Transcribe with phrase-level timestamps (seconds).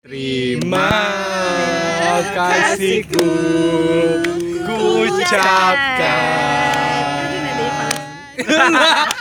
[0.00, 0.96] Terima
[2.32, 3.28] kasihku
[4.64, 6.24] ku ucapkan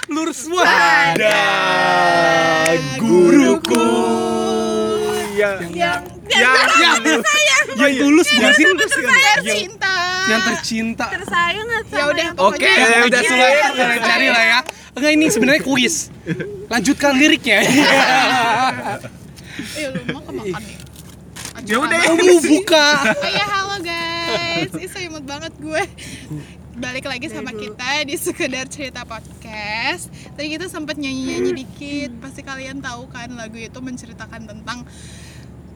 [0.07, 1.43] lurus pada
[2.95, 3.91] guruku.
[5.35, 5.99] Yang yang
[6.31, 7.03] yang yang,
[7.75, 8.63] yang tulus bukan sih?
[8.63, 9.95] yang, cinta.
[10.31, 11.11] yang tercinta.
[11.11, 14.59] Tersayang atau ya udah Oke, ya udah kalian cari lah ya.
[14.95, 16.07] Enggak ini sebenarnya kuis.
[16.71, 17.67] Lanjutkan liriknya.
[19.59, 20.77] eh lu mau kemakan nih?
[21.67, 22.87] Ya udah, kamu buka.
[23.19, 24.71] oh ya halo guys.
[24.79, 25.83] Ih, saya imut banget gue.
[26.79, 30.07] Balik lagi sama kita di sekedar cerita podcast.
[30.39, 32.15] Tadi kita sempat nyanyi nyanyi dikit.
[32.23, 34.87] Pasti kalian tahu kan lagu itu menceritakan tentang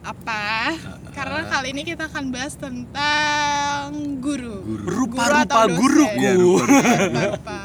[0.04, 0.72] apa?
[1.12, 3.92] Karena kali ini kita akan bahas tentang
[4.24, 4.64] guru.
[4.88, 5.80] Rupa-rupa atau dosen.
[5.80, 6.20] guruku.
[6.24, 7.60] Iya, rupa-rupa.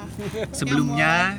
[0.50, 1.38] Sebelumnya,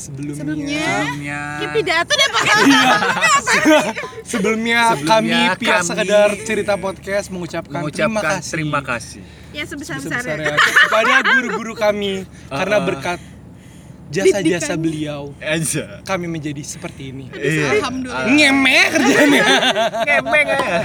[0.00, 3.92] Sebelumnya sebelumnya, Kayak pidato deh pak Sebelumnya,
[4.24, 8.50] Sebelumnya kami pihak sekedar cerita podcast mengucapkan, terima mengucapkan kasih.
[8.50, 9.22] terima kasih.
[9.50, 12.12] ya sebesar Sebesar-besarnya besarnya kepada guru-guru kami
[12.58, 12.88] karena Uh-uh.
[12.88, 13.20] berkat
[14.08, 16.00] jasa-jasa beliau Aja.
[16.02, 17.28] kami menjadi seperti ini.
[17.30, 17.78] Iya.
[17.78, 19.42] alhamdulillah Ngemeh kerjanya.
[20.02, 20.78] Ngemeng aja.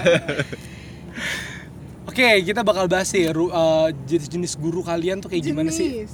[2.10, 3.34] Oke, kita bakal bahas sih eh,
[4.06, 6.06] jenis-jenis guru kalian tuh kayak gimana sih?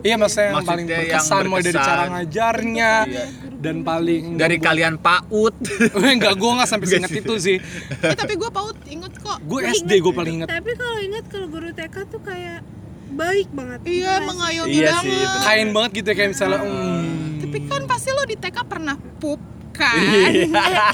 [0.00, 3.24] Iya, maksudnya yang paling Maksudnya yang berkesan, mulai dari cara ngajarnya Iya.
[3.54, 5.54] dan paling Dari kalian PAUD.
[6.10, 7.56] enggak gue nggak sampai seinget itu sih.
[8.02, 10.48] eh tapi gue paut inget kok Gue SD gue paling inget.
[10.48, 12.60] tapi kalau ingat kalau guru TK tuh kayak
[13.10, 15.40] baik banget iya mengayomi Iya banget sih, bener.
[15.42, 17.02] Kain banget gitu ya kayak misalnya hmm,
[17.40, 19.40] tapi kan pasti lo di TK pernah pup
[19.80, 20.44] kan eh,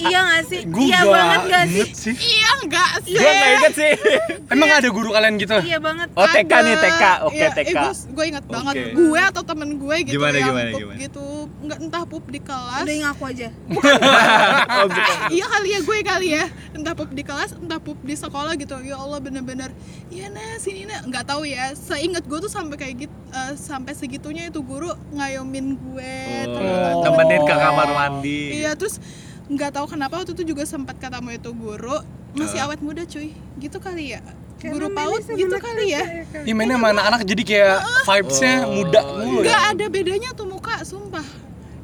[0.00, 2.14] iya gak sih Gua iya banget gak sih inget sih.
[2.16, 3.92] iya enggak sih Gua nggak inget sih.
[4.52, 5.56] Emang ada guru kalian gitu?
[5.60, 6.58] iya banget Oh TK Ada.
[6.62, 7.02] nih TK.
[7.20, 7.66] Oke Iya, TK.
[7.66, 8.90] eh, gue, gue inget banget Oke.
[8.94, 10.98] gue atau temen gue gitu Gimana, yang gimana, pup gimana?
[10.98, 11.26] gitu
[11.58, 13.48] nggak entah pup di kelas udah ngaku aja
[14.76, 15.16] Oh, bukan.
[15.30, 18.78] iya kali ya gue kali ya entah pup di kelas entah pup di sekolah gitu
[18.80, 19.70] ya Allah bener-bener
[20.06, 23.92] iya nah sini nah nggak tahu ya seingat gue tuh sampai kayak gitu eh, sampai
[23.92, 26.14] segitunya itu guru ngayomin gue
[26.46, 28.40] Oh, temenin ke kamar mandi.
[28.56, 29.00] Iya terus
[29.46, 31.98] nggak tahu kenapa waktu itu juga sempat katamu itu guru
[32.32, 33.32] masih awet muda cuy.
[33.56, 34.20] Gitu kali ya.
[34.56, 36.02] Guru PAUD mainnya sama gitu anak kali ya.
[36.42, 39.70] Iya mainnya sama anak-anak jadi kayak vibesnya Oh, muda mulu nggak ya.
[39.70, 41.26] ada bedanya tuh muka sumpah.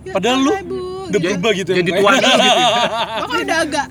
[0.03, 0.59] Ya, Padahal lu Udah
[1.15, 1.31] gitu.
[1.31, 2.15] berubah gitu ya Jadi tuan.
[2.19, 2.31] Gitu.
[3.23, 3.87] Makanya udah agak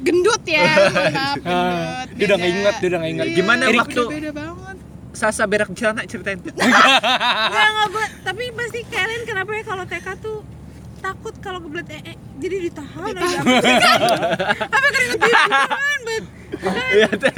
[0.00, 1.44] gendut ya maaf gendut.
[1.44, 3.26] Ah, Dia udah nggak inget, dia udah nggak inget.
[3.26, 4.76] Iya, Gimana waktu- beda banget.
[5.10, 6.38] Sasa berak celana ceritain.
[6.46, 6.64] Enggak,
[7.66, 10.38] enggak gue tapi pasti kalian kenapa ya kalau TK tuh
[11.00, 13.26] takut kalau kebelet ee jadi ditahan aja
[14.62, 16.24] apa keringet ditahan bet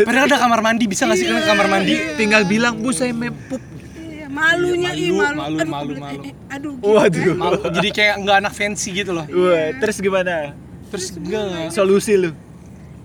[0.02, 1.92] Padahal ada kamar mandi, bisa nggak sih kalian ke kamar mandi?
[2.16, 3.60] Tinggal bilang bu saya mepup.
[3.94, 6.18] Iya, malunya Iya, ih malu, malu, malu, aduh, malu, kebelet malu.
[6.18, 6.32] ee.
[6.48, 6.88] aduh gitu.
[6.88, 7.34] Waduh.
[7.36, 9.24] Malu, jadi kayak nggak anak fancy gitu loh.
[9.24, 10.52] Wah, terus gimana?
[10.88, 11.70] Terus enggak.
[11.70, 12.32] Solusi lu?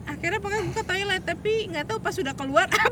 [0.08, 2.90] akhirnya pokoknya gue ke toilet tapi nggak tahu pas sudah keluar apa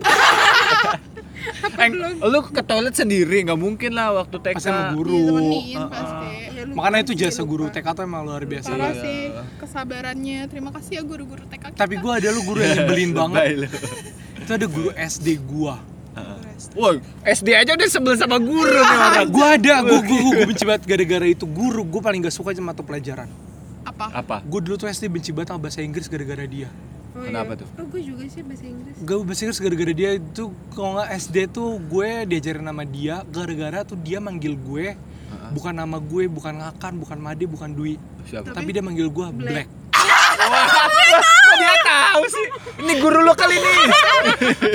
[1.80, 1.90] Eh,
[2.22, 4.52] lu ke toilet sendiri nggak mungkin lah waktu TK.
[4.52, 5.16] Pas sama Iya, guru.
[5.26, 6.28] temenin Ah, pasti
[6.66, 6.78] Ya, lupa.
[6.81, 7.52] Makanya itu jasa Lupa.
[7.52, 8.68] guru TK tuh emang luar biasa.
[8.68, 9.00] parah Iya.
[9.00, 9.20] sih
[9.59, 11.78] kesabarannya terima kasih ya guru-guru TK kita.
[11.78, 13.46] Tapi gua ada lu guru yang nyebelin banget.
[13.56, 13.68] Lu.
[14.38, 15.76] Itu ada guru SD gua.
[16.72, 19.28] Wah, SD aja udah sebel sama guru nih orang.
[19.28, 21.84] Gua ada, gua gua, gua, gua benci banget gara-gara itu guru.
[21.84, 23.28] Gua paling gak suka sama mata pelajaran.
[23.86, 24.36] apa Apa?
[24.42, 26.72] Gue dulu tuh SD benci banget sama bahasa Inggris gara-gara dia.
[27.14, 27.62] Oh, Kenapa iya.
[27.64, 27.68] tuh?
[27.80, 30.44] oh gue juga sih bahasa Inggris Gue bahasa Inggris gara-gara dia itu
[30.74, 35.00] kalau nggak SD tuh gue diajarin nama dia gara-gara tuh dia manggil gue
[35.51, 37.95] bukan nama gue, bukan Ngakan, bukan Made, bukan Dwi.
[38.25, 38.53] Siapa?
[38.53, 39.67] Tapi dia manggil gue Black.
[39.95, 42.47] Kok dia tahu sih?
[42.85, 43.73] Ini guru lo kali ini.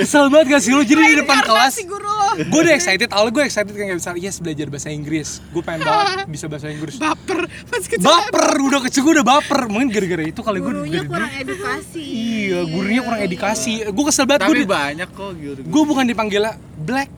[0.03, 0.81] Kesel banget gak sih lo?
[0.81, 3.99] Jadi di depan kelas si guru lo gue udah excited, awalnya gue excited kan kayak
[3.99, 5.43] bisa yes belajar bahasa Inggris.
[5.51, 6.95] Gue pengen banget bisa bahasa Inggris.
[6.95, 9.59] baper pas kecil Baper, udah kecil gue udah baper.
[9.67, 13.71] Mungkin gara-gara itu kali gue gurunya kurang edukasi Iya, gurunya kurang edukasi.
[13.83, 14.47] Gue kesel banget.
[14.47, 15.59] Tapi Gue banyak kok guru.
[15.61, 17.09] gue bukan dipanggilnya Black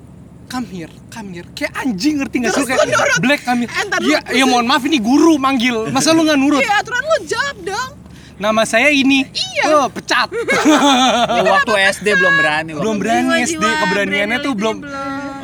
[0.49, 1.47] come here, come here.
[1.53, 3.71] Kayak anjing ngerti gak sih lu kayak Black come here.
[3.79, 5.89] Entar lu Iya, iya mohon maaf ini guru manggil.
[5.89, 6.61] Masa lu nggak nurut?
[6.61, 7.91] iya aturan lo jawab dong
[8.33, 9.29] Nama saya ini.
[9.29, 9.65] Iya.
[9.77, 10.27] Oh, pecat.
[11.53, 12.71] Waktu SD belum berani.
[12.73, 14.75] waktu belum berani SD keberaniannya tuh belum.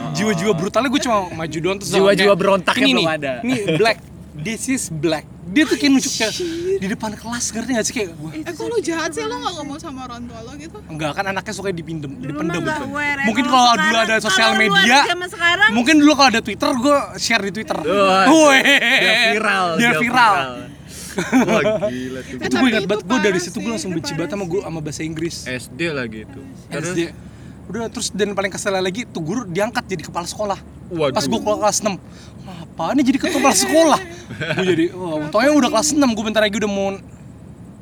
[0.09, 3.33] Jiwa-jiwa brutalnya gue cuma maju doang terus Jiwa-jiwa berontaknya ini belum nih, ada.
[3.45, 3.97] Ini Black.
[4.39, 5.27] This is Black.
[5.49, 6.33] Dia tuh kayak nunjuk kayak
[6.77, 9.53] di depan kelas ngerti gak sih kayak gue eh kok lo jahat sih lo gak
[9.57, 12.63] ngomong sama orang tua lo gitu Enggak kan anaknya suka dipindem, Dulu mah dipendem.
[12.63, 13.25] ya.
[13.25, 16.69] Mungkin Kalau dulu ada sosial lu media, ada zaman sekarang mungkin dulu kalau ada Twitter
[16.71, 17.77] gue share di Twitter.
[17.81, 18.59] Wah, Woi.
[18.61, 19.67] Dia viral.
[19.75, 20.35] Dia viral.
[21.49, 22.37] Wah gila tuh.
[22.39, 25.01] itu gue ingat banget gue dari situ gue langsung benci banget sama gue sama bahasa
[25.01, 26.39] Inggris SD lagi itu.
[26.69, 26.99] Terus SD
[27.69, 30.57] udah terus dan paling kesel lagi tuh guru diangkat jadi kepala sekolah
[30.89, 31.13] Waduh.
[31.13, 32.01] pas gue kelas 6
[32.79, 33.99] apa ini jadi kepala sekolah
[34.55, 36.95] gue jadi oh, untungnya udah kelas 6 gue bentar lagi udah mau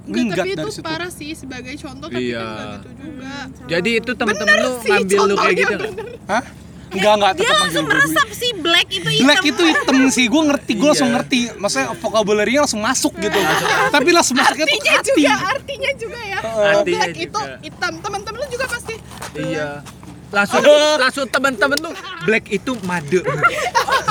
[0.08, 0.82] minggat tapi dari itu situ.
[0.82, 2.42] parah sih sebagai contoh tapi Iya.
[2.42, 3.34] kan gitu juga
[3.68, 5.94] Jadi itu temen-temen lu sih, ngambil lu kayak gitu nggak?
[6.26, 6.44] Hah?
[6.88, 10.26] Enggak, enggak, dia tetap manggil langsung meresap si black itu hitam Black itu hitam sih,
[10.26, 11.16] gue ngerti, gue langsung Iya.
[11.20, 13.40] ngerti Maksudnya vocabulary langsung masuk gitu
[13.92, 17.60] Tapi langsung masuknya tuh artinya juga artinya juga ya Artinya black itu juga.
[17.62, 18.96] hitam teman-teman lu juga pasti
[19.36, 19.70] Iya.
[20.32, 20.64] Langsung
[21.04, 21.92] langsung temen-temen lu
[22.28, 23.24] black itu made.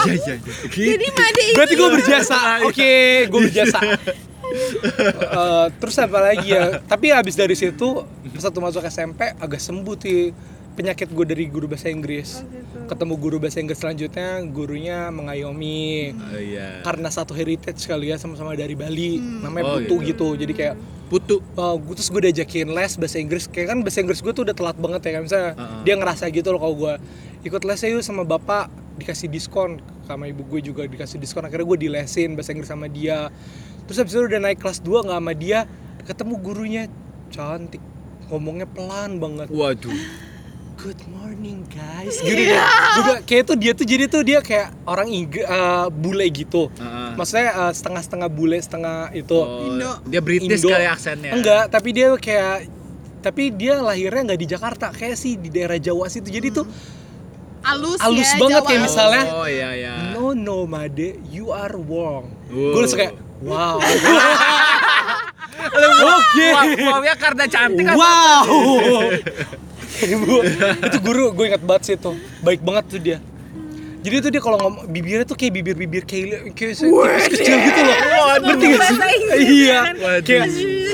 [0.06, 0.52] Iya iya iya.
[0.96, 2.92] jadi made itu Berarti gue berjasa, oke,
[3.28, 3.80] gue berjasa.
[4.46, 9.94] Eh, Terus apa lagi ya, tapi habis dari situ Pas satu masuk SMP agak sembuh
[9.98, 10.30] tuh
[10.76, 12.44] penyakit gue dari guru bahasa Inggris.
[12.86, 16.12] Ketemu guru bahasa Inggris selanjutnya, gurunya mengayomi.
[16.14, 16.84] Oh iya.
[16.84, 19.16] karena satu heritage kali ya sama-sama dari Bali.
[19.18, 20.06] Namanya Oh, Putu iya.
[20.12, 20.28] gitu.
[20.36, 20.74] Jadi kayak
[21.06, 21.40] Putu.
[21.56, 23.48] uh, gue terus gue diajakin les bahasa Inggris.
[23.48, 25.82] Kayak kan bahasa Inggris gue tuh udah telat banget ya kan misalnya Uh-uh.
[25.82, 26.94] dia ngerasa gitu loh kalau gue
[27.42, 28.66] ikut les yuk sama bapak
[28.98, 31.42] dikasih diskon sama ibu gue juga dikasih diskon.
[31.42, 33.32] Akhirnya gue dilesin bahasa Inggris sama dia.
[33.86, 35.58] Terus habis itu udah naik kelas 2 nggak sama dia
[36.04, 36.82] ketemu gurunya.
[37.26, 37.82] Cantik.
[38.26, 39.46] Ngomongnya pelan banget.
[39.48, 39.94] Waduh.
[40.76, 42.52] Good morning guys gitu deh.
[42.98, 45.46] Gua- kayak tuh dia tuh jadi tuh dia kayak orang Inggris
[45.90, 47.10] bule gitu Heeh.
[47.14, 49.90] maksudnya uh, setengah-setengah bule setengah itu Oh, Indo.
[50.04, 50.68] Dia British Indo.
[50.68, 51.32] kali aksennya.
[51.32, 52.68] enggak tapi dia kayak
[53.18, 56.68] tapi dia lahirnya nggak di Jakarta kayak sih di daerah Jawa situ jadi tuh
[57.60, 59.92] halus Halus ya, banget Jawa kayak misalnya Oh iya iya.
[60.12, 62.70] no no Made you are wrong Wow.
[62.70, 63.76] gue langsung kayak wow
[65.66, 66.46] Oke.
[66.78, 68.44] Wow, ya karena cantik wow
[70.04, 70.34] Ibu,
[70.90, 72.12] itu guru gue ingat banget sih itu.
[72.44, 73.18] Baik banget tuh dia
[74.02, 77.96] jadi tuh dia kalau ngomong bibirnya tuh kayak bibir-bibir kayak kayak tipis kecil gitu loh.
[78.42, 78.98] Ngerti gak sih?
[79.36, 79.80] Iya.
[79.96, 80.22] Waduh.
[80.24, 80.44] Kayak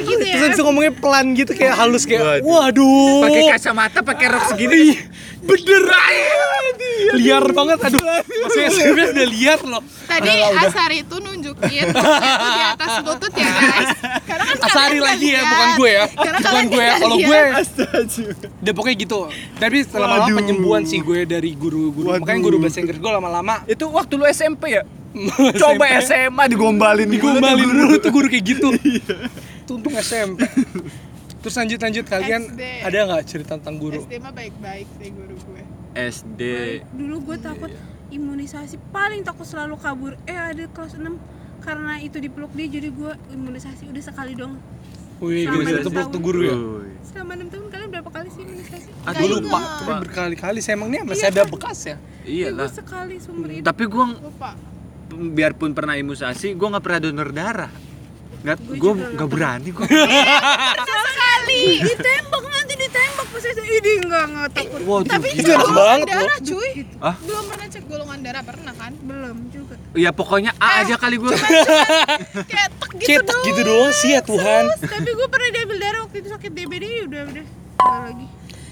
[0.03, 2.51] gitu ya terus bisa ngomongnya pelan gitu kayak halus kayak Waduh.
[2.51, 3.23] waduh.
[3.31, 4.79] Pakai kacamata, pakai rok segini.
[4.91, 4.99] Ih,
[5.43, 5.85] Bener
[7.19, 10.31] Liar banget aduh Maksudnya sebenarnya udah liar loh Tadi.
[10.55, 13.91] Asari itu nunjukin di atas lutut ya guys.
[14.23, 17.41] Karena kan Asari lagi ya bukan gue ya Karena Bukan gue ya Kalau gue
[18.63, 19.19] Udah pokoknya gitu
[19.59, 20.37] Tapi lama-lama Waduh.
[20.39, 24.79] penyembuhan sih gue dari guru-guru Makanya guru bahasa Inggris gue lama-lama Itu waktu lu SMP
[24.79, 24.83] ya?
[25.61, 28.69] Coba SMA digombalin digombalin dulu tuh guru kayak gitu
[29.67, 30.47] Tuh untung SMP
[31.43, 32.63] Terus lanjut-lanjut kalian SD.
[32.87, 33.99] ada nggak cerita tentang guru?
[34.01, 35.63] SD mah baik-baik sih guru gue.
[35.93, 36.41] SD.
[36.95, 37.71] dulu gue takut
[38.09, 41.05] imunisasi paling takut selalu kabur eh ada kelas 6
[41.61, 44.57] karena itu dipeluk dia jadi gue imunisasi udah sekali dong
[45.23, 45.47] Wih,
[45.81, 46.11] tepuk tahun.
[46.11, 46.57] tuh guru ya?
[47.03, 49.37] Selama 6 tahun kalian berapa kali sih imunisasi Aduh, Gue Kayaknya.
[49.39, 51.53] lupa, tapi berkali-kali saya emang nih masih Iya ada kan?
[51.53, 51.97] bekas ya?
[52.23, 52.69] Iya gue lah.
[52.69, 54.51] sekali seumur hidup Tapi gua Lupa.
[55.13, 57.73] biarpun pernah imunisasi, gua nggak pernah donor darah.
[58.43, 59.87] Nggak, juga nggak nggak berani gua.
[61.13, 66.07] sekali ditembak nanti ditembak pas itu ini enggak enggak takut Waduh, Tapi gila golongan banget
[66.09, 66.71] darah cuy.
[66.99, 67.15] Hah?
[67.19, 68.93] Belum pernah cek golongan darah pernah kan?
[68.99, 71.33] belum juga Ya pokoknya A aja kali gua.
[72.51, 73.47] Kayak tek gitu Cetak doang.
[73.47, 74.65] gitu doang sih ya Tuhan.
[74.81, 78.27] tapi gue pernah diambil darah waktu itu sakit DBD udah udah Nggak lagi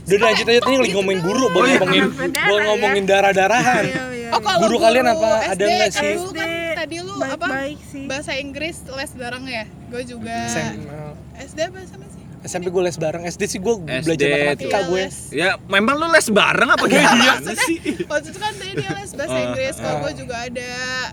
[0.06, 2.68] Udah lanjut aja ini lagi ngomongin guru, Oh, boleh iya, ngomongin, ngomongin darah boleh ya.
[2.68, 3.84] ngomongin darah-darahan.
[3.84, 4.28] Iya, iya, Oh, iya.
[4.40, 5.28] kalau Guru kalian apa?
[5.48, 6.14] Ada nggak sih?
[6.14, 7.46] Lu kan tadi lu apa?
[7.90, 9.64] sih Bahasa Inggris les bareng ya?
[9.90, 10.36] Gue juga.
[11.40, 12.09] SD sih?
[12.42, 15.00] SMP gue les bareng, SD sih gue SD belajar matematika Iya, gue.
[15.02, 15.16] les.
[15.30, 17.76] Ya memang lu les bareng apa gimana sih?
[18.02, 20.00] Waktu itu kan tadi dia les bahasa Ah, Inggris, kalau ah.
[20.02, 20.70] gue juga ada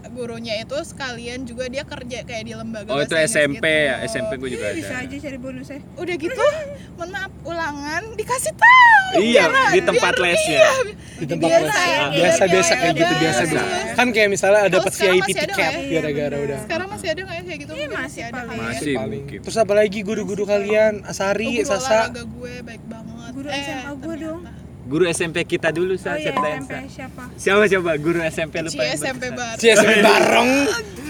[0.09, 3.85] gurunya itu sekalian juga dia kerja kayak di lembaga Oh itu SMP gitu.
[3.85, 5.03] ya, SMP gua juga bisa ada.
[5.03, 6.45] aja cari bonusnya Udah gitu,
[6.93, 9.11] mohon maaf ulangan dikasih tahu.
[9.17, 10.59] Iya, biar- di tempat biar- lesnya.
[10.59, 10.71] iya,
[11.13, 11.71] Di tempat biar les.
[11.71, 13.41] saya Ah, kayak Biasa-biasa gitu, kayak gitu, biasa.
[13.43, 13.95] biasa-biasa.
[13.95, 15.69] Kan kayak misalnya ada dapat sekarang VIP tiket ya?
[15.91, 16.59] gara-gara Iya, udah.
[16.61, 17.73] Sekarang masih ada nggak ya kayak gitu?
[17.73, 18.39] Iya, masih ada.
[18.47, 19.21] Masih Paling.
[19.21, 19.39] mungkin.
[19.41, 20.93] Terus apa lagi guru-guru kalian?
[21.17, 21.89] Oh, Asari, guru Sasa.
[22.05, 23.29] olahraga gue baik banget.
[23.31, 24.41] Guru Eh, SMA gue dong.
[24.87, 28.69] Guru SMP kita dulu oh sa iya ceritain, SMP siapa Siapa coba guru SMP lu
[28.69, 29.35] Cie paling SMP berkesan?
[29.35, 29.55] bar.
[29.57, 30.49] Cie, SMP bareng.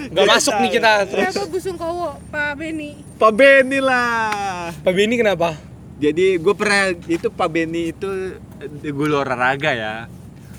[0.08, 1.24] Gak masuk nih kita terus.
[1.28, 4.72] siapa Gusung Kowo Pak Beni Pak Beni lah.
[4.74, 5.54] Pak Beni kenapa?
[5.96, 8.08] Jadi gue pernah itu Pak Beni itu
[8.58, 9.94] eh, guru olahraga ya.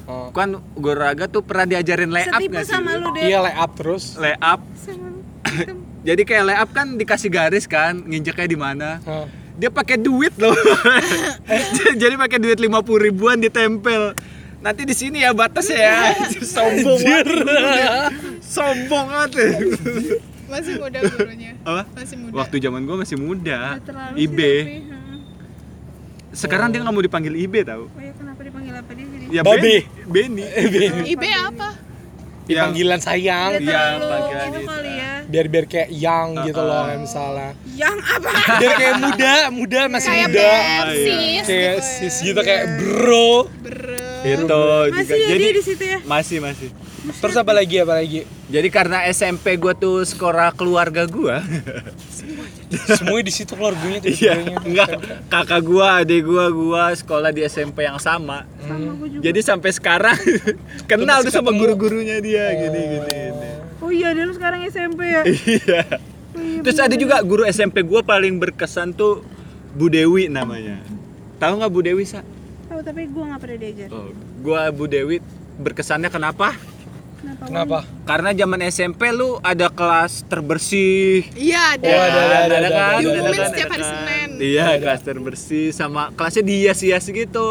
[0.06, 0.29] Oh.
[0.29, 2.72] Kan guru olahraga tuh pernah diajarin lay up nggak sih?
[2.72, 4.15] sama lu deh Iya lay up terus.
[4.15, 4.62] Lay up.
[4.77, 5.20] sama lu
[6.08, 9.03] Jadi kayak lay up kan dikasih garis kan, nginjeknya di mana.
[9.03, 9.27] Oh.
[9.60, 10.56] Dia pakai duit loh.
[12.01, 12.72] Jadi pakai duit 50
[13.12, 14.16] ribuan ditempel.
[14.63, 15.96] Nanti di sini ya batasnya ya.
[16.39, 17.28] Sombong banget.
[18.39, 19.32] Sombong banget.
[20.48, 21.51] Masih muda gurunya.
[21.68, 21.84] Apa?
[21.92, 22.34] Masih muda.
[22.39, 23.78] Waktu zaman gua masih muda.
[24.16, 24.39] IB.
[26.32, 27.89] Sekarang dia nggak mau dipanggil IB tau.
[27.89, 29.84] oh ya kenapa dipanggil apa dia jadi Ya Babe.
[30.08, 30.46] Beni.
[30.46, 31.04] Beni.
[31.10, 31.88] IB apa?
[32.50, 33.51] Yang- Panggilan sayang.
[33.53, 34.68] Iya, terlalu panggilan itu itu.
[34.68, 37.50] kali ya Biar biar kayak young gitu loh kayak misalnya.
[37.72, 40.41] yang apa Biar kayak muda, muda masih Kayak muda.
[40.41, 40.89] BM, iya.
[40.89, 42.25] sis Kayak gitu sis ya.
[42.25, 43.32] gitu kayak bro.
[43.56, 44.08] Bro.
[44.20, 46.70] Itu masih ya dia di situ ya masih masih.
[47.15, 48.20] Terus apa lagi apa lagi?
[48.48, 51.39] Jadi karena SMP gua tuh sekolah keluarga gua.
[52.70, 54.90] semuanya di situ keluarganya tuh Iya, enggak.
[55.26, 58.46] Kakak gua, adik gua, gua sekolah di SMP yang sama.
[58.60, 60.18] sama juga Jadi sampai sekarang
[60.90, 63.10] kenal tuh sama guru-gurunya dia gini gini.
[63.10, 63.50] gini.
[63.80, 65.82] oh iya dia lu sekarang SMP ya Iya.
[66.30, 69.26] oh, iya, Terus ada juga guru SMP gua paling berkesan tuh
[69.72, 70.78] Bu Dewi namanya.
[71.38, 72.22] Tahu nggak Bu Dewi, Sa?
[72.66, 75.18] tahu tapi gue nggak pernah diajar Oh, gua Bu Dewi
[75.58, 76.54] berkesannya kenapa?
[77.20, 81.30] Kenapa kenapa Karena zaman SMP lu ada kelas terbersih.
[81.38, 81.88] Iya ada.
[81.88, 83.02] Oh, ada, ada, ada, ada, kan, ada.
[83.04, 83.92] Diumumin kan, setiap ada hari kan.
[83.94, 84.30] Senin.
[84.40, 87.50] Iya, kelas terbersih sama kelasnya dihias-hias gitu.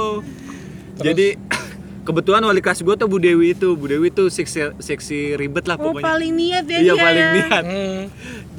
[0.98, 1.38] Jadi
[2.08, 3.68] kebetulan wali kelas gua tuh Bu Dewi itu.
[3.78, 6.04] Bu Dewi tuh seksi, seksi ribet lah oh pokoknya.
[6.08, 7.34] paling niat ya iya, dia paling ya.
[7.38, 7.64] niat.
[7.64, 8.00] Hmm,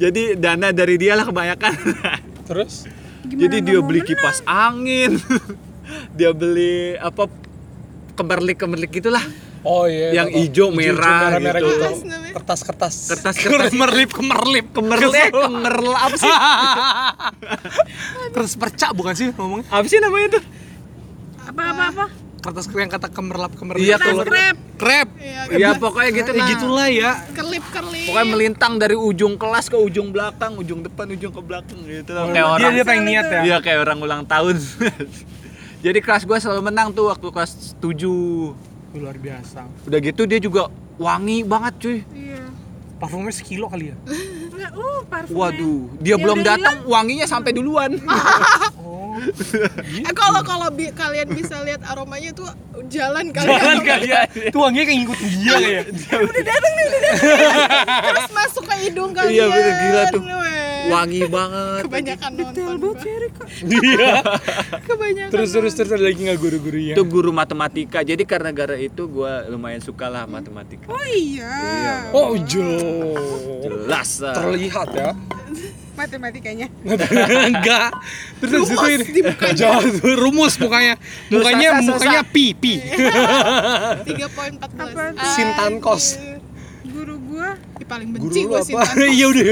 [0.00, 1.72] Jadi dana dari dia lah kebanyakan.
[2.48, 2.88] terus
[3.20, 4.10] Gimana Jadi dia beli menang?
[4.16, 5.12] kipas angin.
[6.18, 7.28] dia beli apa
[8.16, 9.22] kemerlik-kemerlik gitulah.
[9.62, 10.38] Oh iya Yang tahu.
[10.40, 11.70] hijau, merah merah gitu.
[11.70, 12.32] gitu Apa namanya?
[12.32, 13.70] kertas kertas Kertas-kertas.
[13.72, 16.32] kemerlip kemerlip Kemerlik, eh, kemerl apa sih?
[18.30, 20.44] kertas percak bukan sih ngomongnya Apa sih namanya tuh?
[21.40, 22.04] apa apa apa
[22.40, 24.28] kertas yang kata kemerlap kemerlip Iya, kertas kemerlap.
[24.30, 26.48] krep krep Iya, Iya, pokoknya gitu ya lah.
[26.48, 28.06] gitulah ya kerlip kerlip.
[28.06, 32.22] Pokoknya melintang dari ujung kelas ke ujung belakang, ujung depan, ujung ke belakang gitu lah.
[32.22, 34.56] Oh, Kayak dia orang dia pengen niat ya Iya, kayak orang ulang tahun.
[35.84, 38.69] Jadi kelas gua selalu menang tuh waktu kelas 7.
[38.92, 39.66] Luar biasa.
[39.86, 40.66] Udah gitu dia juga
[40.98, 41.98] wangi banget cuy.
[42.12, 42.42] iya.
[43.00, 43.96] Parfumnya sekilo kali ya?
[44.76, 45.40] Uh parfumnya.
[45.56, 47.96] Waduh, dia Ya belum udah datang wanginya sampai duluan.
[48.84, 49.16] oh.
[50.04, 52.48] Eh kalau kalau bi- kalian bisa lihat aromanya tuh
[52.92, 53.80] jalan kalian.
[53.80, 55.84] kali ya itu wanginya kayak ngikutin dia kayak
[58.04, 59.32] Terus masuk ke hidung kalian.
[59.32, 60.22] Iya, bener, gila tuh.
[60.88, 61.82] Wangi banget.
[61.84, 62.78] Kebanyakan detail nonton.
[62.80, 63.44] banget sih Erika
[63.84, 64.14] iya
[64.80, 65.30] Kebanyakan.
[65.30, 68.00] terus terus terus ada lagi nggak guru-gurunya Itu guru matematika.
[68.00, 70.86] Jadi karena gara itu gua lumayan suka lah matematika.
[70.86, 72.64] oh iya oh jo
[73.60, 74.34] Jelas lah.
[74.36, 75.10] terlihat ya
[75.92, 76.72] matematikanya
[77.44, 77.92] enggak
[78.40, 79.52] terus Rumus itu di mukanya.
[79.52, 79.84] Jauh,
[80.16, 80.94] rumus mukanya
[81.28, 81.84] mukanya sasa.
[81.84, 82.80] mukanya pi pi
[84.08, 84.64] 3.14.
[84.80, 85.02] Apa?
[85.12, 86.16] Ah, Sintan kos.
[86.86, 89.44] guru gua paling benci lu gue apa Sintan iya udah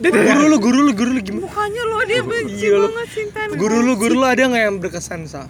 [0.00, 1.42] guru lu guru lu guru lu gimana?
[1.46, 2.88] Mukanya lo dia benci Iya, lo.
[2.90, 5.46] banget Sintan guru lu guru lu ada nggak yang berkesan sa?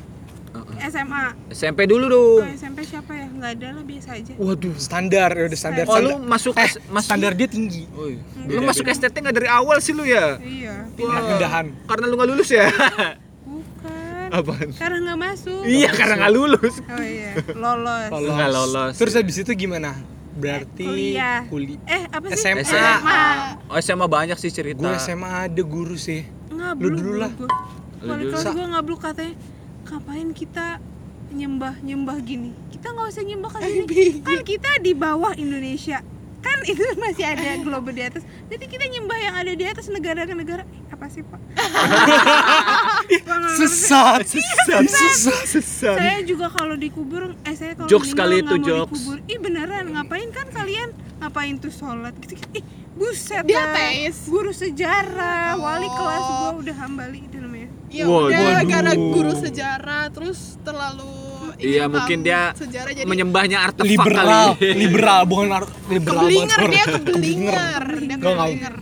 [0.84, 2.44] SMA SMP dulu oh, dong.
[2.52, 3.26] SMP siapa ya?
[3.32, 4.32] Nggak ada lah biasa aja.
[4.36, 5.84] Waduh standar ya udah standar.
[5.88, 7.88] Oh, lu masuk eh, masuk standar dia tinggi.
[7.96, 8.20] Oh, iya.
[8.52, 10.36] Lu masuk STT nggak dari awal sih lu ya?
[10.44, 10.84] iya.
[10.92, 12.68] Pindah-pindahan Karena lu nggak lulus ya?
[13.48, 14.28] bukan.
[14.28, 14.68] Apaan?
[14.76, 15.62] karena nggak masuk.
[15.64, 16.74] Iya, karena nggak lulus.
[16.84, 17.32] oh iya.
[17.56, 18.10] Lolos.
[18.12, 18.94] Lu nggak lolos.
[19.00, 19.96] terus habis itu gimana
[20.34, 21.46] berarti kuliah.
[21.46, 22.42] kuli eh apa sih?
[22.42, 22.62] SMA.
[22.64, 23.20] SMA
[23.66, 24.78] Oh, SMA banyak sih cerita.
[24.78, 26.26] gue SMA ada guru sih.
[26.48, 27.30] Ngabluk Lu dulu lah.
[27.30, 27.50] dulu.
[28.04, 29.34] kelas gue ngabluk katanya
[29.84, 30.66] ngapain kita
[31.30, 32.50] nyembah nyembah gini?
[32.68, 33.86] Kita nggak usah nyembah ke sini.
[34.20, 35.98] Kan kita di bawah Indonesia.
[36.38, 38.20] Kan itu masih ada globe di atas.
[38.46, 41.40] Jadi kita nyembah yang ada di atas negara ke negara Eh, apa sih pak.
[43.56, 45.96] sesat sesat sesat Sesat.
[45.96, 48.90] saya juga kalau dikubur eh saya kalau Jokes kali itu, jokes.
[48.92, 54.16] dikubur ih beneran ngapain kan kalian ngapain tuh sholat gitu ih buset Dia ateis?
[54.24, 55.94] guru sejarah wali Oh.
[55.94, 58.26] kelas gua udah hambali itu namanya Ya Waduh.
[58.28, 59.10] udah Waduh.
[59.12, 61.22] guru sejarah terus terlalu
[61.54, 64.74] Iya, mungkin dia sejarah jadi Menyembahnya artefak liberal kali.
[64.76, 65.46] liberal bukan
[65.86, 68.74] liberal keblinger dia keblinger dia keblinger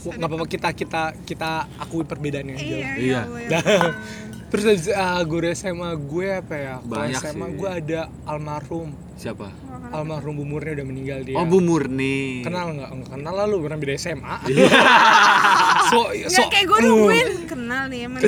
[0.00, 2.64] nggak apa-apa kita kita kita akui perbedaannya aja.
[2.64, 2.94] Iya Iya.
[2.96, 3.94] ya Allah, ya Allah.
[4.50, 6.74] terus ah, guru SMA gue apa ya?
[6.78, 7.54] Kalau Banyak SMA sih.
[7.54, 8.88] gue ada almarhum.
[9.14, 9.48] Siapa?
[9.88, 10.32] almarhum.
[10.32, 11.34] Bu Murni udah meninggal dia.
[11.34, 12.40] Oh, Bu Murni.
[12.40, 12.90] kenal nggak?
[12.92, 14.68] Nggak kenal lah lu pernah beda SMA Iya.
[15.90, 17.28] so Nggak so kayak gue nungguin.
[17.44, 18.20] Kenal nih emang.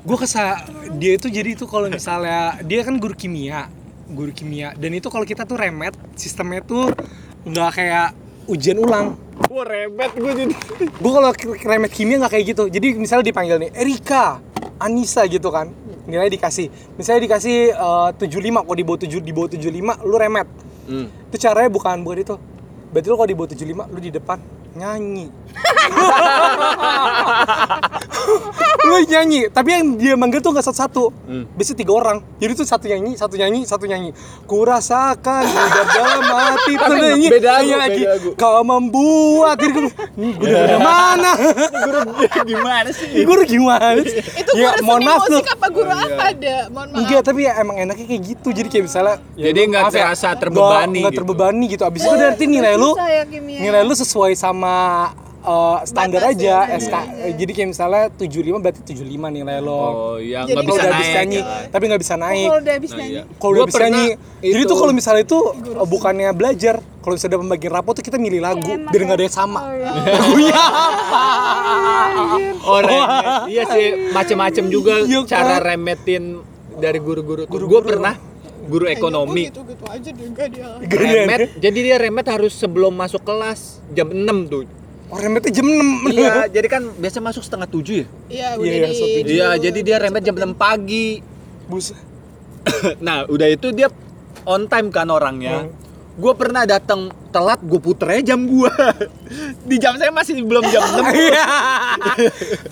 [0.00, 0.62] Gue kesa
[0.94, 3.66] dia itu jadi itu kalau misalnya dia kan guru kimia.
[4.08, 4.74] Guru kimia.
[4.74, 6.90] Dan itu kalau kita tuh remet sistemnya tuh
[7.40, 8.08] nggak kayak
[8.50, 9.14] ujian ulang.
[9.46, 10.54] Wah, rebet gue jadi.
[10.86, 11.30] gue kalau
[11.64, 12.64] remet kimia nggak kayak gitu.
[12.66, 14.42] Jadi misalnya dipanggil nih Erika
[14.82, 15.70] Anissa gitu kan.
[16.10, 16.68] Nilai dikasih.
[16.98, 20.48] Misalnya dikasih eh, 75 kalau di bawah 7 di bawah 75 lu remet.
[20.90, 21.06] Hmm.
[21.06, 22.36] itu caranya bukan bukan itu.
[22.90, 24.38] Berarti lu kalau di bawah 75 lu di depan
[24.74, 25.26] nyanyi.
[28.80, 31.04] Lu nyanyi tapi yang dia manggil tuh nggak satu-satu.
[31.26, 31.44] Hmm.
[31.54, 32.16] biasanya tiga orang.
[32.38, 34.10] Jadi tuh satu nyanyi satu nyanyi satu nyanyi.
[34.46, 38.02] Ku rasakan di dalam hati tuh nyanyi beda lagu, nyanyi lagi.
[38.02, 38.30] beda lagu.
[38.36, 39.82] kau membuat diri gue
[40.16, 41.30] "Ini guru dari mana?
[41.80, 42.00] Guru
[42.44, 43.08] gimana sih?
[43.24, 44.20] Guru gimana sih?
[44.20, 47.00] itu guru ya, seni mohon maaf musik apa guru apa ada mohon maaf.
[47.00, 48.48] Enggak, tapi ya emang enaknya kayak gitu.
[48.52, 51.20] Jadi kayak misalnya ya Jadi nggak ya, terasa terbebani nggak gitu.
[51.20, 51.82] terbebani gitu.
[51.84, 53.22] Abis itu berarti nilai lu ya.
[53.60, 54.69] nilai lu sesuai sama
[55.40, 56.76] eh, standar Batas aja ya.
[56.76, 56.94] SK.
[57.18, 59.00] Eh, Jadi kayak misalnya 75 berarti 75
[59.30, 59.72] nilai lo.
[59.72, 61.14] Oh, yang Jadi nggak Kalau bisa udah naik.
[61.14, 61.44] nyanyi, ya.
[61.66, 62.44] tapi nggak bisa Oh, naik.
[62.44, 63.22] kalau udah habis Nah, nyanyi iya.
[63.32, 64.06] Kalau Gua udah bisa nyanyi,
[64.42, 65.38] jadi tuh kalau misalnya itu
[65.72, 69.06] eh, bukannya belajar, kalau misalnya ada pembagian rapot tuh kita milih lagu Enak biar ya.
[69.06, 69.60] nggak ada yang sama.
[69.70, 70.12] Oh, iya.
[70.12, 71.22] Lagunya apa?
[72.62, 73.14] Oh, remet.
[73.48, 75.66] iya sih, macem-macem juga Iya, cara kan?
[75.66, 76.24] remetin
[76.76, 77.44] dari guru-guru.
[77.44, 77.50] tuh.
[77.50, 77.80] Guru-guru.
[77.80, 78.14] Gue pernah
[78.70, 81.38] guru ekonomi gitu gitu aja juga dia remet.
[81.58, 84.64] Jadi dia remet harus sebelum masuk kelas jam 6 tuh.
[85.10, 86.14] Oh, remetnya jam 6.
[86.14, 88.08] Iya, jadi kan biasa masuk setengah tujuh ya.
[88.30, 89.26] iya udah Iya, di setuju.
[89.26, 91.18] Iya, jadi dia remet jam 6 pagi.
[91.66, 91.90] Bus.
[93.06, 93.90] Nah, udah itu dia
[94.46, 95.66] on time kan orangnya.
[95.66, 95.74] Hmm.
[96.20, 98.70] Gue pernah datang telat, gue puter aja jam gua.
[99.68, 101.02] Di jam saya masih belum jam 6.
[101.26, 101.46] Iya.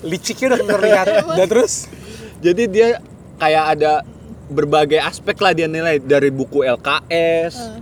[0.07, 1.05] Liciknya udah terlihat.
[1.35, 1.91] Dan terus
[2.39, 3.03] Jadi dia
[3.35, 3.93] kayak ada
[4.49, 7.79] berbagai aspek lah dia nilai dari buku LKS, Eh.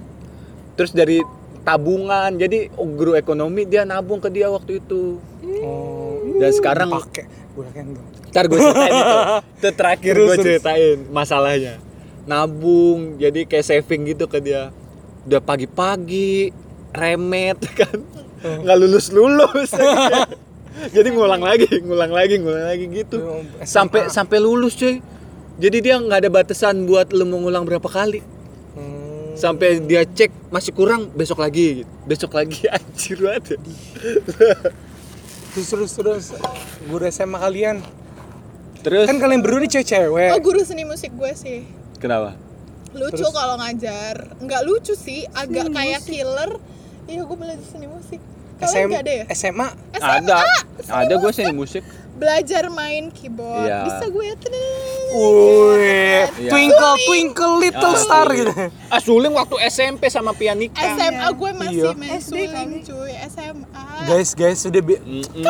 [0.75, 1.23] terus dari
[1.63, 2.35] tabungan.
[2.35, 5.19] Jadi oh, guru ekonomi dia nabung ke dia waktu itu.
[5.63, 7.25] oh, Dan sekarang pakai
[8.29, 9.17] ntar gue ceritain itu.
[9.57, 11.81] Itu terakhir gue ceritain masalahnya.
[12.27, 14.69] Nabung, jadi kayak saving gitu ke dia.
[15.25, 16.51] Udah pagi-pagi
[16.93, 17.97] remet kan,
[18.43, 19.71] nggak lulus lulus.
[20.95, 23.17] jadi ngulang lagi, ngulang lagi, ngulang lagi gitu.
[23.17, 23.65] SMA.
[23.65, 25.01] Sampai sampai lulus cuy.
[25.57, 28.21] Jadi dia nggak ada batasan buat lu mau ngulang berapa kali.
[28.73, 29.33] Hmm.
[29.33, 31.89] Sampai dia cek masih kurang, besok lagi, gitu.
[32.05, 33.57] besok lagi anjir banget.
[35.51, 36.25] Terus terus terus
[36.85, 37.77] guru SMA kalian.
[38.77, 40.29] Terus Kan kalian berdua nih cewek-cewek.
[40.31, 41.65] oh guru seni musik gue sih
[41.97, 42.37] kenapa?
[42.93, 46.09] lucu kalau ngajar nggak lucu sih agak Seni kayak musik.
[46.09, 46.51] killer
[47.05, 48.21] iya gue belajar seni musik
[48.57, 50.37] SM, kalian nggak ada ya SMA Ada,
[50.87, 51.83] ada gue seni musik.
[52.17, 53.85] Belajar main keyboard Iya.
[53.85, 54.35] bisa gue ya
[55.07, 56.49] Wih, Iya.
[56.49, 57.97] twinkle twinkle little Ah.
[57.97, 58.51] star gitu.
[58.87, 60.75] Ah suling waktu SMP sama pianika.
[60.75, 61.91] SMA gue masih Iya.
[61.93, 65.43] main SD suling cuy SMA Guys, guys, sudah be Mm-mm.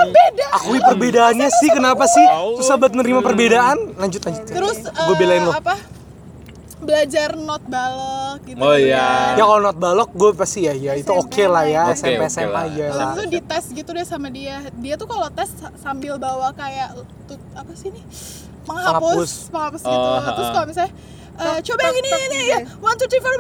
[0.50, 3.96] akui perbedaannya sih kenapa sih susah banget nerima perbedaan?
[3.96, 4.46] Lanjut lanjut.
[4.46, 5.52] terus gue eh, belain lo.
[5.52, 5.76] apa
[6.88, 9.36] belajar not balok gitu Oh, iya.
[9.36, 12.32] Ya kalau not balok gue pasti ya ya itu oke lah ya Oke, SMP oke
[12.32, 12.66] SMA lah.
[12.72, 13.12] ya lah.
[13.12, 14.64] itu dites gitu deh sama dia.
[14.74, 16.96] Dia tuh kalau tes sa- sambil bawa kayak
[17.28, 18.04] tut, apa sih nih?
[18.64, 19.92] Penghapus, penghapus gitu.
[19.94, 20.54] Oh, Terus ha-ha.
[20.54, 20.92] kalau misalnya
[21.38, 22.60] eh, coba yang ini ini ya.
[22.80, 23.36] One two three four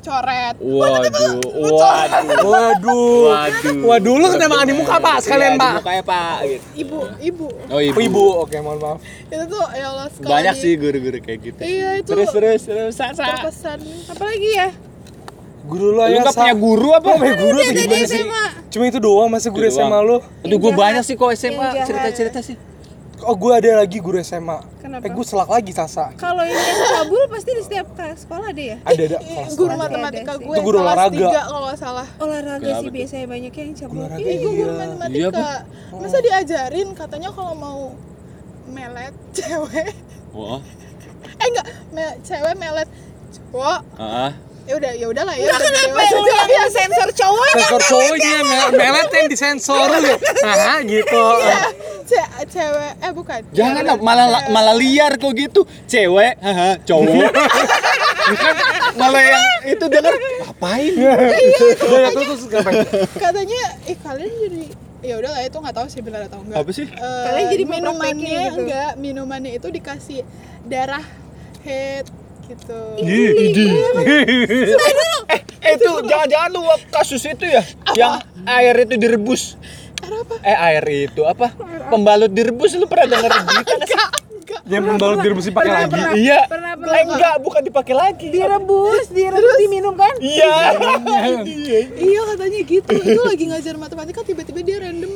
[0.00, 0.54] coret.
[0.56, 2.42] Waduh, waduh.
[2.42, 3.20] Waduh.
[3.28, 3.84] Waduh.
[3.84, 5.70] Waduh, lu kena makan di muka Pak sekalian Iya, Pak.
[5.70, 6.64] Di mukanya Pak gitu.
[6.76, 7.46] Ibu, ibu.
[7.68, 7.96] Oh ibu.
[7.96, 8.98] Oh, ibu, oke mohon maaf.
[9.26, 10.30] Itu tuh ya Allah sekali.
[10.30, 11.60] Banyak sih guru-guru kayak gitu.
[11.60, 12.92] Iya, itu Terus terus terus.
[12.92, 13.24] Sa, sa.
[13.24, 13.78] Terkesan.
[14.08, 14.68] apalagi ya
[15.60, 16.24] Guru lo Lu ya.
[16.24, 17.06] nggak punya guru apa?
[17.06, 18.22] Lu punya guru atau gimana sih?
[18.72, 20.16] Cuma itu doang masa guru SMA lu?
[20.40, 22.56] Aduh, gue banyak sih kok SMA cerita-cerita sih.
[23.22, 24.58] Oh, gue ada lagi guru SMA.
[24.78, 25.02] Kenapa?
[25.02, 26.10] Eh, gue selak lagi Sasa.
[26.14, 29.18] kalau ini yang cabul pasti di setiap kelas sekolah ada ya Ada ada.
[29.20, 30.42] Kelas guru matematika sih.
[30.42, 31.28] gue Itu guru kelas olahraga.
[31.42, 32.08] kalau nggak salah.
[32.16, 34.24] olahraga Kenapa sih biasanya banyak yang cabul Guru olahraga.
[34.24, 34.80] Ih, gue guru Iya.
[34.80, 35.16] matematika.
[35.16, 35.96] Iya, Bu.
[35.98, 37.80] Masa diajarin katanya kalau mau
[38.66, 39.90] melet cewek
[40.30, 40.60] Wah.
[41.32, 42.88] eh enggak me- cewek melet
[43.30, 44.30] cowok Ah.
[44.62, 46.16] Ya udah ya udahlah ya udah kenapa dewasa.
[46.16, 50.12] lu yang sensor cowok Sensor cowoknya mel- melet yang disensor lu.
[50.40, 51.24] Nah, gitu.
[52.02, 54.50] Ce- cewek eh bukan Jangan Cewek- lah, malah cewek.
[54.50, 55.60] malah liar kok gitu.
[55.84, 57.14] Cewek, haha, cowok.
[58.20, 58.54] Bukan
[58.94, 60.92] malah yang itu denger ngapain?
[60.92, 62.86] Udah, ya, terus terus ngapain?
[63.16, 64.62] katanya ih kalian jadi
[65.00, 66.86] ya udahlah itu nggak tahu sih benar atau enggak Apa sih?
[66.86, 68.58] Eh, Kalian jadi minumannya gitu.
[68.60, 70.20] enggak minumannya itu dikasih
[70.62, 71.02] darah
[71.62, 72.06] head
[72.50, 72.78] gitu
[75.60, 77.60] Eh, itu jangan-jangan lu kasus itu ya
[77.92, 79.60] yang air itu direbus.
[80.00, 81.52] Air apa Eh, air itu apa?
[81.86, 83.60] Pembalut direbus lu pernah denger nggak sih?
[83.76, 86.00] enggak enggak Yang pembalut direbusin pakai lagi.
[86.18, 86.40] Iya.
[86.48, 87.02] Pernah, Eh, pernah.
[87.06, 88.26] enggak, bukan dipakai lagi.
[88.30, 90.48] direbus direbus diminum kan Iya.
[91.44, 91.78] Iya.
[91.94, 95.12] iya katanya gitu itu lagi ngajar matematika tiba-tiba dia random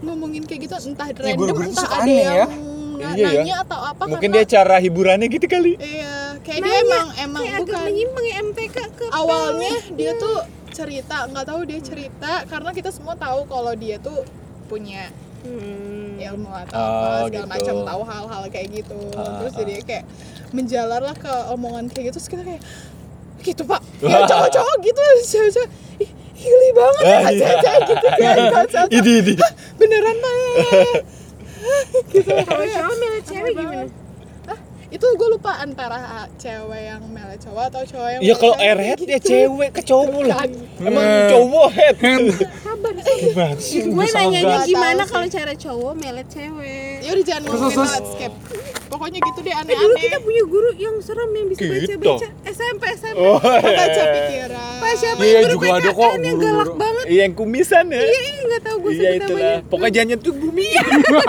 [0.00, 2.46] ngomongin kayak gitu entah random guru-guru entah ada yang ya.
[2.46, 2.68] na-
[3.10, 3.28] Iya ya.
[3.34, 5.72] nanya atau apa Mungkin karena- dia cara hiburannya gitu kali.
[5.74, 10.36] iya kayak dia Nanya, emang emang kayak bukan menyimpang ya MTK ke awalnya dia tuh
[10.70, 14.24] cerita nggak tahu dia cerita karena kita semua tahu kalau dia tuh
[14.66, 15.10] punya
[15.42, 16.16] hmm.
[16.16, 17.52] ilmu atau Oh, apa segala gitu.
[17.52, 19.58] macam tahu hal-hal kayak gitu Ah, terus ah.
[19.60, 20.04] jadi kayak
[20.50, 22.62] menjalar lah ke omongan kayak gitu terus kita kayak
[23.40, 25.68] gitu pak ya cowok-cowok gitu cewek-cewek
[26.00, 27.48] ih gili banget ya Ah, iya.
[27.58, 28.06] cewek gitu
[28.48, 29.32] kacau Ini ini.
[29.76, 30.34] beneran pak
[32.14, 33.84] gitu kalau cowok milih cewek gimana?
[34.90, 35.98] Itu gue lupa antara
[36.34, 39.06] cewek yang mele cowok atau cowok yang Ya mele kalau cewek airhead gitu.
[39.06, 40.42] ya cewek ke cowok lah.
[40.80, 41.28] Emang Eh.
[41.30, 41.96] cowok head.
[42.60, 43.80] sabar Gimana sih?
[43.86, 48.34] gue nanyanya Nggak gimana kalau cara cowok melet cewek ya udah jangan ngomongin landscape
[48.90, 51.94] pokoknya gitu deh Eh dulu kita aneh-aneh punya guru yang serem yang bisa Gitu.
[51.96, 53.16] baca-baca SMP SMP.
[53.16, 56.72] Oh, baca pikiran Pak siapa Iya, yang guru juga ada PKN kok yang galak guru-guru.
[56.76, 57.04] banget.
[57.06, 58.00] iya yang kumisan ya.
[58.00, 59.54] Iya, iya nggak tahu gue Iya namanya.
[59.64, 60.66] Pokoknya jangan nyentuh bumi.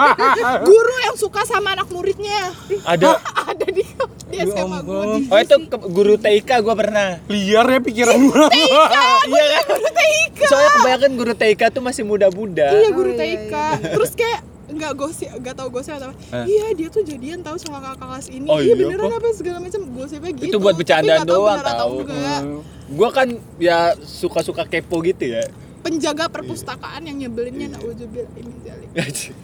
[0.68, 2.40] guru yang suka sama anak muridnya
[2.84, 3.08] Ada.
[3.52, 3.84] ada di
[4.26, 4.96] di Ya SMA gue.
[5.28, 7.20] Oh itu ke- guru TIK gua pernah.
[7.28, 8.46] liar ya pikiran gue
[9.30, 9.66] Iya kan?
[10.42, 12.68] Soalnya kebanyakan guru TIK tuh masih muda-muda.
[12.74, 13.92] iya guru Oh, iya, TIK iya.
[13.92, 14.40] terus kayak
[14.82, 16.46] nggak gosip nggak tahu gosip atau apa Hah?
[16.46, 19.18] iya dia tuh jadian tahu sama kakak kelas ini Oh, iya iya, beneran apa?
[19.22, 20.76] apa segala macam gosipnya gitu Itu buat
[21.24, 21.94] tahu doang, atau tahu.
[22.04, 22.42] enggak.
[22.92, 25.46] Gua kan ya suka-suka kepo gitu ya.
[25.82, 28.90] Penjaga perpustakaan yang nyebelinnya nauzubillah min dzalik.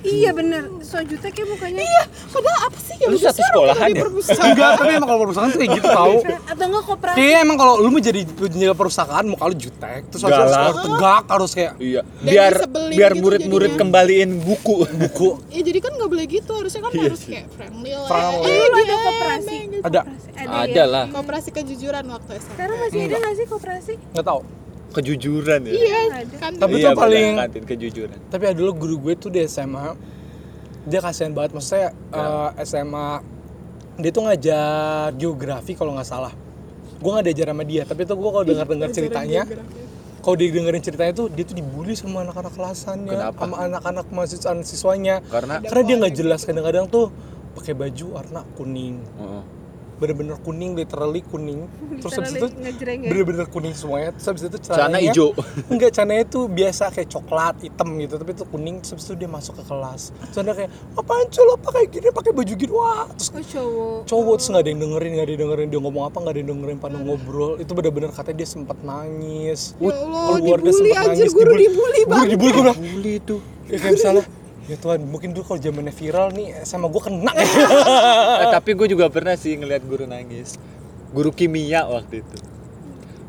[0.08, 1.80] Iya bener, so jutek ya mukanya.
[1.80, 4.04] iya padahal apa sih yang Lu satu sekolahan ya?
[4.06, 6.16] enggak tapi emang kalau perpustakaan tuh kayak gitu tau
[6.52, 7.16] Atau enggak koperasi?
[7.18, 11.24] Kayaknya emang kalau lu mau jadi penjaga perpustakaan muka lu jutek terus harus, harus tegak
[11.28, 12.54] harus kayak Iya, biar
[12.90, 14.84] biar gitu murid-murid kembaliin buku.
[14.86, 18.46] buku ya jadi kan nggak boleh gitu harusnya kan Iya harus kayak friendly lah Friendly.
[18.46, 19.58] eh, Dulu ada koperasi.
[19.80, 20.28] ada Koperasi.
[20.38, 20.86] Ada ya?
[20.86, 21.06] lah.
[21.10, 23.94] koperasi kejujuran waktu SMA Sekarang masih ada nggak sih koperasi?
[24.12, 24.42] nggak tahu
[24.90, 25.72] Kejujuran ya.
[25.74, 26.02] iya
[26.38, 26.52] kan.
[26.56, 28.18] Tapi Iya, itu paling- kantin kejujuran.
[28.28, 29.94] tapi ada dulu guru gue tuh di SMA
[30.84, 31.52] dia kasihan banget.
[31.54, 33.08] Maksudnya eh, SMA
[33.98, 34.68] dia tuh ngajar
[35.14, 36.34] geografi kalau nggak salah.
[36.98, 39.44] Gue nggak diajar sama dia tapi tuh gue kalau dengar dengar ceritanya
[40.18, 43.40] kalau didengerin ceritanya tuh dia tuh dibully sama anak-anak kelasannya Kenapa?
[43.40, 47.14] sama anak-anak mahasiswa siswanya Karena karena dia nggak jelas kadang-kadang tuh
[47.54, 48.98] pakai baju warna kuning.
[48.98, 49.44] Heeh.
[49.98, 51.66] Bener-bener kuning literally kuning.
[52.02, 53.10] Terus habis itu ya.
[53.10, 54.14] bener-bener kuning semuanya.
[54.18, 55.30] Terus habis itu celana celananya hijau.
[55.74, 58.76] enggak celananya tuh biasa kayak coklat hitam gitu tapi itu kuning.
[58.82, 60.02] Terus habis itu dia masuk ke kelas.
[60.32, 62.08] Terus ada kayak apaan cuy lo pakai gini?
[62.14, 62.72] Pakai baju gini?
[62.74, 64.00] Wah terus Oh cowok.
[64.10, 65.68] cowok terus nggak ada yang dengerin nggak ada yang dengerin.
[65.70, 67.52] Dia ngomong apa nggak ada yang dengerin pada ngobrol.
[67.62, 69.74] Itu bener-bener katanya dia sempat nangis.
[69.78, 71.66] Ya Allah, keluar dia dibully anjir, nangis, guru dibully.
[71.68, 73.40] dibully guru dibully gue bilang Bully tuh.
[73.68, 74.24] ya kayak misalnya
[74.68, 77.32] ya Tuhan mungkin dulu kalau zamannya viral nih sama gue kena
[78.42, 80.60] Eh, tapi gue juga pernah sih ngeliat guru nangis.
[81.10, 82.38] Guru kimia waktu itu.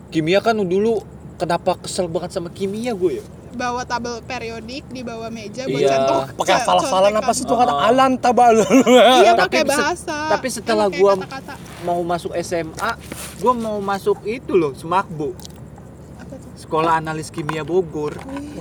[0.09, 0.99] Kimia kan dulu
[1.37, 3.27] kenapa kesel banget sama kimia gue ya?
[3.51, 5.91] bawa tabel periodik di bawah meja buat Iya.
[5.97, 7.25] contoh pakai co- hafalan-hafalan contekan.
[7.25, 7.81] apa sih tuh kata Oh.
[7.83, 8.55] alan tabal
[9.19, 11.55] iya Tapi pakai se- bahasa tapi setelah pakai gua- kata-kata.
[11.81, 12.91] Mau masuk SMA,
[13.37, 15.35] gue mau masuk itu loh, Semakbu.
[16.55, 18.15] Sekolah Analis Kimia Bogor.
[18.21, 18.53] Wih,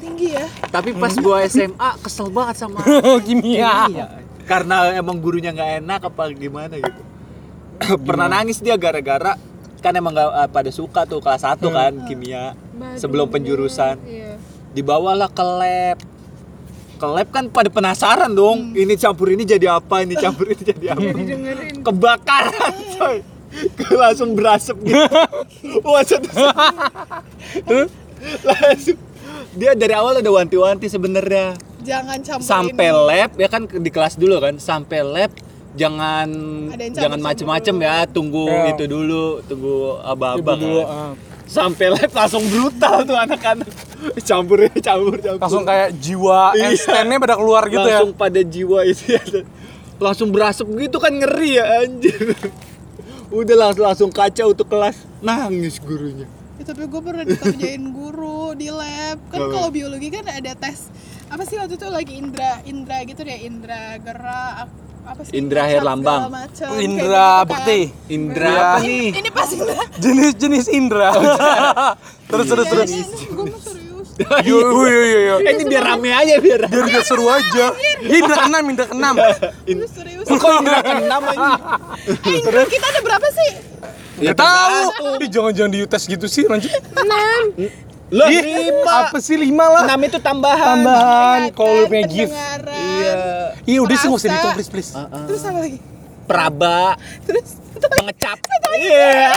[0.00, 0.46] tinggi ya.
[0.66, 2.80] Tapi pas gue SMA kesel banget sama
[3.26, 3.86] kimia.
[3.86, 4.06] kimia.
[4.48, 7.02] Karena emang gurunya nggak enak apa gimana gitu.
[8.08, 9.36] Pernah nangis dia gara-gara
[9.80, 12.52] kan emang nggak eh, pada suka tuh kelas 1 kan kimia
[12.96, 13.96] sebelum penjurusan.
[14.04, 14.36] Iya.
[14.70, 15.98] dibawalah ke lab
[16.94, 20.84] ke lab kan pada penasaran dong ini campur ini jadi apa ini campur ini jadi
[20.94, 21.08] apa.
[21.80, 23.16] Kebakaran coy.
[23.90, 25.00] Langsung berasap gitu.
[25.82, 26.28] Wah satu
[28.44, 28.98] langsung
[29.50, 31.58] dia dari awal ada wanti-wanti sebenarnya.
[31.82, 33.02] Jangan campur sampai ini.
[33.08, 34.54] lab ya kan di kelas dulu kan.
[34.60, 35.32] Sampai lab
[35.74, 36.28] jangan
[36.94, 38.06] jangan macem-macem ya.
[38.06, 38.76] Tunggu Ya.
[38.76, 41.10] itu dulu tunggu dulu kan.
[41.10, 41.12] ah.
[41.50, 43.68] sampai lab langsung brutal tuh anak-anak.
[44.28, 45.40] Campur campur campur.
[45.42, 47.18] Langsung kayak jiwa Iya.
[47.18, 48.00] Pada keluar gitu ya.
[48.00, 49.22] Langsung pada jiwa itu ya.
[50.00, 52.38] Langsung berasap gitu kan ngeri ya anjir.
[53.34, 54.96] Udah langsung langsung kacau tuh kelas.
[55.20, 59.16] Nangis gurunya Ya, tapi gue pernah dikerjain guru di lab.
[59.26, 60.92] Kan kalau biologi kan ada tes
[61.26, 64.68] apa sih waktu itu lagi indra indra gitu deh indra gerak
[65.00, 65.32] apa sih?
[65.32, 66.28] Indra Herlambang.
[66.28, 67.66] kayak Indra gitu kan.
[68.10, 68.60] Indra Iya.
[68.60, 69.82] apa nih ini pas indra.
[69.96, 71.10] Jenis-jenis Indra.
[72.30, 72.90] Terus terus Ya, terus.
[72.92, 74.08] ini, gue mau serius.
[74.44, 75.36] Yo yo yo yo yo.
[75.40, 77.72] Eh, ini biar rame aja biar biar gak seru aja.
[78.04, 79.14] Indra keenam Indra keenam.
[79.88, 81.48] Serius kok Indra keenam aja
[82.06, 83.50] eh indra kita ada berapa sih
[84.20, 84.80] Gak tahu.
[85.20, 86.68] Ih, jangan-jangan di tes gitu sih lanjut.
[88.10, 89.06] Lo Ih, lima.
[89.06, 89.82] apa sih lima lah?
[89.86, 90.82] Enam itu tambahan.
[90.82, 92.34] Tambahan kalau lu punya gift.
[92.34, 93.18] pendengaran, iya.
[93.64, 94.90] Iya udah sih nggak usah dihitung please please.
[95.30, 95.78] Terus apa lagi?
[96.26, 98.38] Praba terus pengecap.
[98.76, 99.30] Iya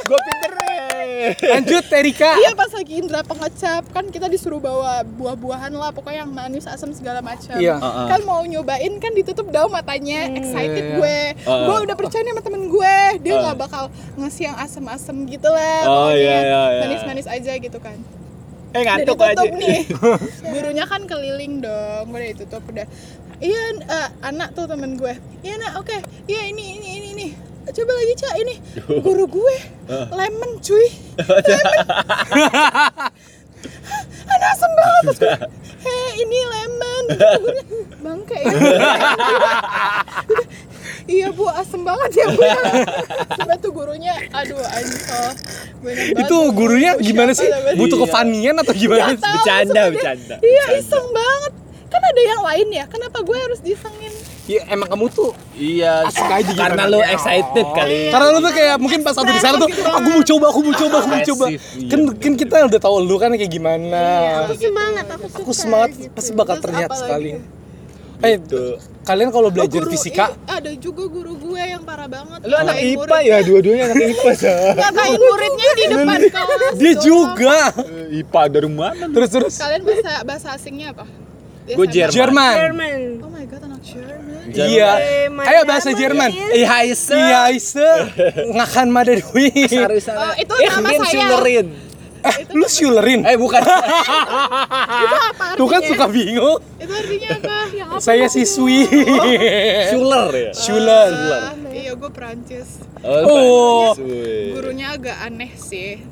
[0.00, 1.32] gue pinter eh.
[1.54, 6.32] lanjut Erika Iya pas lagi Indra pengecap kan kita disuruh bawa buah-buahan lah pokoknya yang
[6.32, 7.54] manis asam segala macam.
[7.60, 7.76] Iya.
[7.78, 8.06] Uh-uh.
[8.08, 10.96] Kan mau nyobain kan ditutup daun matanya excited Iya, iya.
[10.96, 11.18] gue.
[11.44, 11.66] Uh-uh.
[11.68, 13.40] Gue udah percaya nih sama temen gue dia Uh.
[13.46, 13.84] nggak bakal
[14.16, 15.80] ngasih yang asam-asam gitu lah.
[15.86, 16.80] Oh, iya, iya, iya.
[16.84, 17.96] Manis-manis aja gitu kan.
[18.70, 19.82] eh Udah ngantuk aja nih.
[20.54, 22.04] Gurunya kan keliling dong.
[22.10, 22.86] Udah ditutup udah.
[23.40, 25.14] Iya eh, anak tuh temen gue.
[25.42, 25.96] Iya nak oke.
[26.26, 27.28] Iya ini ini ini ini.
[27.68, 28.54] Coba lagi cak ini.
[29.04, 29.56] Guru gue
[30.10, 30.86] lemon cuy.
[34.30, 35.34] Anak asem banget Terus gue,
[35.82, 37.04] Heh ini lemon
[38.00, 38.52] Bangke ya.
[41.10, 42.40] Iya bu asem banget ya bu
[43.34, 44.14] Sampai tuh gurunya.
[44.30, 45.26] Aduh ancol
[45.82, 46.20] Banyak banget.
[46.22, 47.48] Itu gurunya Bu, gimana sih?
[47.74, 48.04] butuh Iya.
[48.06, 51.52] kefanian atau gimana Bercanda, bercanda, Iya iseng banget.
[51.90, 52.84] Kan ada yang lain ya.
[52.86, 54.14] Kenapa gue harus disengin
[54.50, 56.02] ya emang kamu tuh Iya.
[56.04, 56.56] Asik aja gitu.
[56.56, 58.08] Karena lu excited kali.
[58.08, 60.74] karena lu tuh kayak mungkin pas satu di sana tuh aku mau coba aku mau
[60.74, 61.44] coba aku mau coba.
[61.46, 61.58] Iya.
[61.86, 64.02] kan kan kita udah tahu lu kan kayak gimana.
[64.42, 66.10] Aku semangat aku suka aku semangat gitu.
[66.10, 67.30] pasti bakal Terus terlihat sekali.
[68.20, 68.76] Eh Tuh.
[69.02, 70.28] kalian kalau Oh, belajar guru- fisika?
[70.28, 72.40] Ih, ada juga guru gue yang parah banget.
[72.42, 74.60] Lu anak IPA ya, dua-duanya anak IPA sah.
[74.76, 77.00] ngatain muridnya di depan kelas dia dong.
[77.00, 77.56] juga.
[77.80, 79.04] Eh, IPA dari mana?
[79.08, 79.54] terus terus.
[79.56, 81.04] Kalian bahasa bahasa asingnya apa?
[81.66, 82.54] Gue Jerman.
[83.20, 84.19] Oh my god anak Jerman
[84.52, 85.44] iya Jerman.
[85.46, 87.14] ayo bahasa Jerman Iya, Isa.
[87.14, 87.88] iya ise
[88.48, 91.08] ngakan madadwi Oh, itu nama Bin saya.
[91.08, 91.66] Schillerin.
[92.20, 93.64] eh lu Schulerin Eh, bukan.
[95.02, 95.90] itu apa tuh kan artinya?
[95.90, 98.84] suka bingung itu artinya apa yang apa saya siswi
[99.86, 100.50] Schuller ya?
[100.62, 103.96] Schuler Ah, iya gue Perancis Oh.
[103.96, 104.52] Prancis, weh.
[104.52, 106.04] gurunya agak aneh sih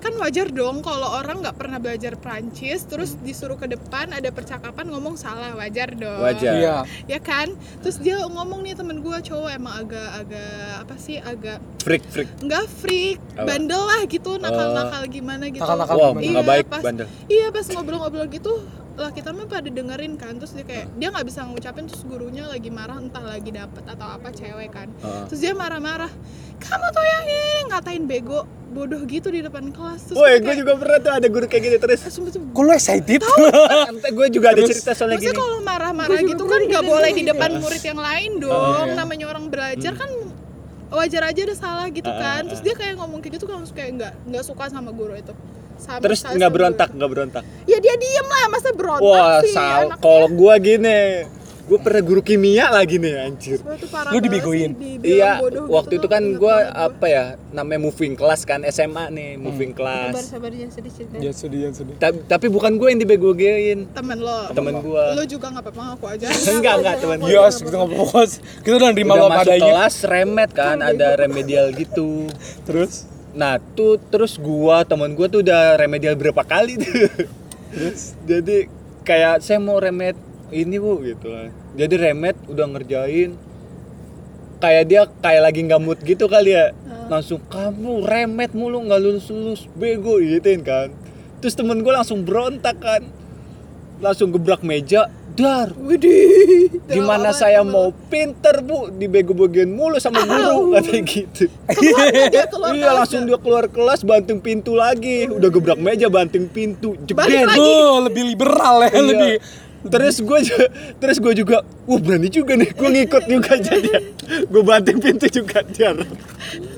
[0.00, 4.88] kan wajar dong kalau orang nggak pernah belajar Prancis terus disuruh ke depan ada percakapan
[4.88, 6.52] ngomong salah wajar dong Wajar.
[6.52, 11.16] iya ya kan terus dia ngomong nih temen gue cowok emang agak agak apa sih
[11.18, 12.28] agak Freak, freak.
[12.40, 13.44] nggak freak Apa?
[13.46, 17.06] bandel lah gitu nakal nakal gimana gitu Nakal-nakal nggak Iya, baik, pas- bandel.
[17.26, 18.52] iya pas ngobrol-ngobrol gitu
[19.00, 22.44] lah kita mah pada dengerin kan terus dia kayak dia nggak bisa ngucapin terus gurunya
[22.44, 25.24] lagi marah entah lagi dapet atau apa cewek kan Heeh.
[25.26, 26.12] terus dia marah-marah
[26.58, 30.54] kamu tuh yang ini ngatain bego bodoh gitu di depan kelas terus Woi, kita gue
[30.60, 32.00] juga pernah tuh ada guru kayak gini terus.
[32.00, 33.20] "Ah, sumpah tuh kok lu excited
[34.20, 35.42] gue juga ada cerita soalnya Maksudnya gini.
[35.42, 37.30] kalau marah-marah gitu kan nggak digituin boleh di gitu.
[37.32, 38.86] depan murid yang lain Oh, dong.
[38.86, 38.94] iya.
[38.94, 40.10] Namanya orang belajar kan
[40.90, 42.42] wajar aja ada salah gitu Ah, kan.
[42.42, 42.64] ah, Terus ah.
[42.66, 45.34] dia kayak ngomong kayak gitu kan langsung kayak nggak nggak suka sama guru itu.
[45.80, 47.42] Sama Terus nggak berontak, nggak berontak.
[47.64, 49.88] Ya dia diem lah, masa berontak Wah, sih sal.
[49.88, 49.96] anaknya.
[49.98, 51.00] Kalau gue gini,
[51.62, 53.58] gue pernah guru kimia lagi nih, anjir.
[53.62, 53.78] Wah,
[54.10, 54.74] Lu dibegoin?
[55.00, 56.02] Iya, bodoh waktu gitu.
[56.02, 60.26] itu kan gue apa ya, namanya moving class kan SMA nih, moving sabar class.
[60.26, 63.78] sabar jangan sedih jangan sedih jangan sedih Ta- Tapi bukan gue yang dibegoin.
[63.88, 64.50] temen lo.
[64.50, 65.14] Temen gua.
[65.14, 66.26] Lo juga nggak apa-apa ngaku aja.
[66.52, 67.30] Enggak, enggak, teman gue.
[67.30, 68.30] Iya, kita nggak fokus.
[68.60, 69.62] Kita udah nerima Udah lo masuk padanya.
[69.64, 72.26] kelas remet kan, ada remedial gitu.
[72.66, 77.06] Terus, Nah tuh terus gua teman gua tuh udah remedial berapa kali tuh.
[77.70, 78.66] terus, Jadi
[79.06, 80.18] kayak saya mau remed
[80.50, 81.30] ini bu gitu.
[81.78, 83.38] Jadi remed udah ngerjain.
[84.60, 86.74] Kayak dia kayak lagi nggak mood gitu kali ya.
[87.06, 90.90] Langsung kamu remed mulu nggak lulus lulus bego gituin kan.
[91.38, 93.06] Terus temen gua langsung berontak kan.
[94.02, 95.06] Langsung gebrak meja.
[95.30, 96.82] Dar, Widih.
[96.90, 101.44] gimana saya mau pinter bu dibego-begoin mulu sama guru katanya gitu.
[101.70, 103.34] Keluar dia keluar iya langsung ya.
[103.34, 108.82] dia keluar kelas banting pintu lagi udah gebrak meja banting pintu jebret oh, lebih liberal
[108.84, 109.00] ya, Iya.
[109.06, 109.32] lebih.
[109.82, 110.38] Terus gue
[110.96, 113.90] terus gue juga wah berani juga nih gue ngikut juga jadi.
[114.46, 115.96] Gue banting pintu juga jar.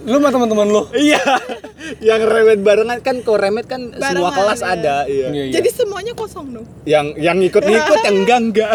[0.02, 0.82] Lu sama teman-teman lu.
[0.96, 1.20] iya.
[2.00, 4.72] Yang remet barengan kan kalau remet kan semua Barengan, kelas ya.
[4.72, 5.26] ada iya.
[5.28, 5.52] Iya, iya.
[5.52, 6.66] Jadi semuanya kosong dong.
[6.84, 8.72] yang yang ngikut ngikut yang enggak enggak.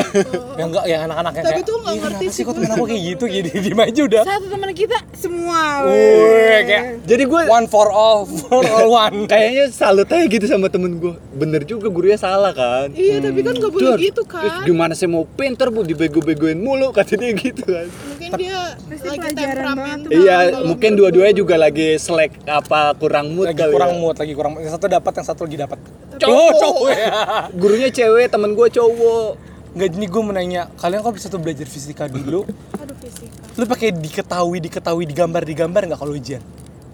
[0.54, 2.70] Yang enggak yang anak-anak yang Tapi kayak tuh nggak "Ih, ngerti sih kok gue." temen
[2.70, 4.22] aku kayak gitu jadi diem aja udah.
[4.24, 9.26] Satu teman kita semua Wih, kayak jadi gue one for all for all one.
[9.26, 12.94] Kayaknya salut aja gitu sama temen gue bener juga gurunya salah kan?
[12.94, 14.66] Iya, tapi kan nggak boleh Dar, gitu terus kan.
[14.66, 19.30] gimana saya mau pinter bu dibego-begoin mulu kata dia gitu kan Mungkin dia Pasti lagi
[19.32, 19.98] temperamen.
[20.02, 20.10] tuh.
[20.10, 24.00] Iya, mungkin dua-duanya juga lagi selek apa kurang mood lagi kali kurang ya.
[24.00, 25.80] mood lagi kurang yang satu dapat yang satu lagi dapat
[26.18, 26.34] Cowok.
[26.34, 27.10] oh cowok ya
[27.54, 29.30] Gurunya cewek, temen gue cowok.
[29.70, 32.42] nggak ini gue menanya kalian kok bisa tuh belajar fisika dulu
[32.74, 33.38] Aduh fisika.
[33.54, 36.42] lu pakai diketahui diketahui digambar digambar nggak kalau ujian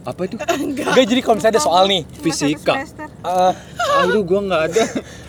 [0.04, 0.36] Apa itu?
[0.60, 2.74] Enggak jadi kalau misalnya ada soal nih Cuma Fisika.
[3.24, 3.52] eh,
[4.02, 4.84] Aduh, gue nggak ada.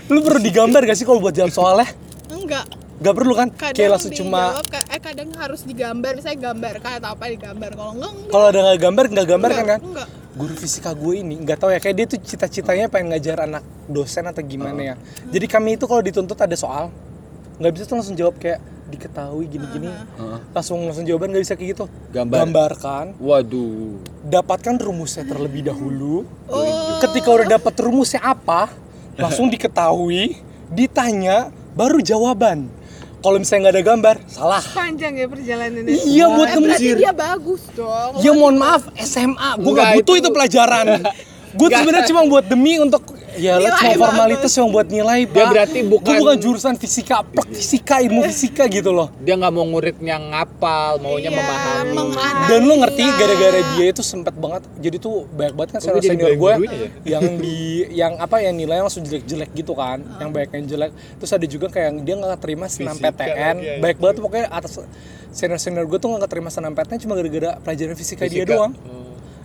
[0.04, 1.88] lu perlu digambar gak sih kalau buat jawab soalnya
[2.28, 2.66] Enggak.
[2.94, 4.54] Gak perlu kan Kadang kayak langsung cuma
[4.86, 7.70] eh kadang harus digambar, misalnya gambar kah atau apa digambar.
[7.72, 8.30] Kalau enggak enggak.
[8.30, 10.08] kalau ada nggak gambar nggak gambar kan kan Enggak.
[10.34, 14.24] guru fisika gue ini nggak tahu ya kayak dia tuh cita-citanya pengen ngajar anak dosen
[14.24, 14.94] atau gimana ya
[15.28, 16.90] jadi kami itu kalau dituntut ada soal
[17.56, 18.58] nggak bisa tuh langsung jawab kayak
[18.94, 19.90] diketahui gini-gini
[20.50, 21.84] langsung langsung jawaban nggak bisa kayak gitu.
[22.14, 22.36] Gambar.
[22.46, 23.04] gambarkan.
[23.18, 23.98] Waduh.
[24.24, 26.24] dapatkan rumusnya terlebih dahulu.
[26.48, 26.98] Oh.
[27.02, 28.70] ketika udah dapat rumusnya apa
[29.14, 30.38] langsung diketahui
[30.70, 32.70] ditanya baru jawaban.
[33.18, 34.60] Kalau misalnya nggak ada gambar salah.
[34.60, 35.96] Panjang ya perjalanannya.
[35.96, 38.20] Iya buat Eh, berarti dia bagus dong.
[38.20, 40.86] Ya mohon maaf SMA, gue Enggak, gak butuh itu- itu, pelajaran.
[41.56, 43.00] Gue sebenarnya cuma buat demi untuk
[43.36, 44.00] ya Nilai cuma bagus.
[44.00, 45.34] formalitas yang buat nilai pak.
[45.34, 49.08] Dia berarti bukan- Gue bukan jurusan fisika, plek fisika, ilmu fisika gitu loh.
[49.18, 51.92] Dia nggak mau nguritnya ngapal, maunya Iya, memahami.
[51.92, 52.46] menganalisa.
[52.46, 54.62] Dan lo ngerti gara-gara dia itu sempet banget.
[54.76, 56.88] Jadi tuh banyak banget kan Oh, senior senior banyak gue ya?
[57.12, 57.56] yang di
[57.92, 60.90] yang apa yang nilainya langsung jelek-jelek gitu kan, yang banyak yang jelek.
[61.16, 63.74] Terus ada juga kayak yang dia nggak terima senam Fisika PTN, ya.
[63.78, 64.80] baik banget pokoknya atas
[65.30, 68.52] senior senior gue tuh nggak terima senam PTN cuma gara-gara pelajaran fisika, dia Fisika.
[68.52, 69.03] doang Oh.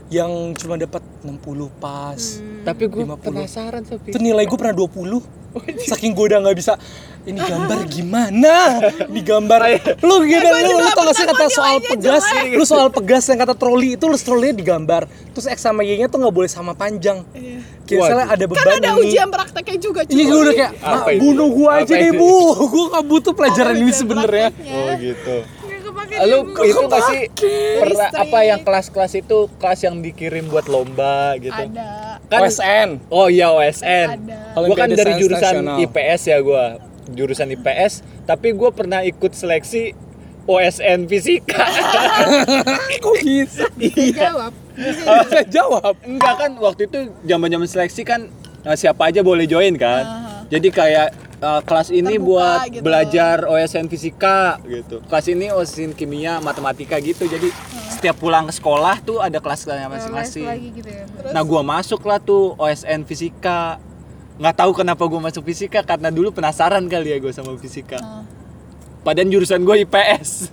[0.10, 1.38] Yang cuma dapat 60
[1.78, 2.22] pas.
[2.66, 3.22] Tapi gue 50.
[3.22, 4.10] penasaran tapi.
[4.10, 5.40] Itu nilai gue pernah 20.
[5.82, 6.78] saking gue udah nggak bisa
[7.26, 8.54] ini gambar gimana
[9.10, 12.22] digambar lu gimana lu lu tau gak sih kata soal pegas
[12.54, 16.06] lu soal pegas yang kata troli itu lu trolinya digambar terus X sama Y nya
[16.06, 17.66] tuh nggak boleh sama panjang Iya.
[17.82, 20.14] kayak misalnya ada beban Kan ada ini ujian prakteknya juga cuy.
[20.14, 22.30] Iya gue udah kayak "Ah, bunuh gua aja deh bu
[22.74, 24.78] Gue gak butuh pelajaran ini sebenarnya prakteknya.
[24.78, 25.36] Oh gitu.
[26.10, 27.22] Lu itu nggak sih
[27.80, 31.54] pernah apa yang kelas-kelas itu kelas yang dikirim buat lomba gitu?
[31.54, 32.18] Ada.
[32.30, 34.08] Kan OSN Oh iya OSN.
[34.26, 34.38] Ada.
[34.66, 35.78] Gua kan dari jurusan Nasional.
[35.86, 36.66] IPS ya gua.
[37.10, 39.98] Jurusan IPS, tapi gua pernah ikut seleksi
[40.46, 41.66] OSN fisika.
[43.04, 43.66] Kok bisa?
[44.14, 48.32] jawab Bisa jawab Enggak kan waktu itu zaman-zaman seleksi kan
[48.66, 50.06] eh, siapa aja boleh join kan.
[50.50, 52.84] Jadi kayak eh, kelas ini Terbuka buat gitu.
[52.84, 55.00] belajar OSN fisika gitu.
[55.08, 57.26] Kelas ini OSN kimia, matematika gitu.
[57.26, 57.50] Jadi
[58.00, 60.48] setiap pulang ke sekolah tuh ada kelas-kelasnya masing-masing.
[60.48, 63.80] lagi gitu ya Terus Nah gua masuk lah tuh OSN fisika.
[64.40, 68.00] Nggak tahu kenapa gua masuk fisika karena dulu penasaran kali ya gue sama fisika.
[68.00, 68.24] Ah.
[69.04, 70.52] Padahal jurusan gue IPS.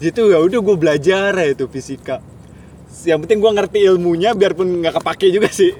[0.00, 2.24] Gitu ya udah gue belajar ya itu fisika.
[3.04, 5.72] Yang penting gua ngerti ilmunya biarpun nggak kepake juga sih.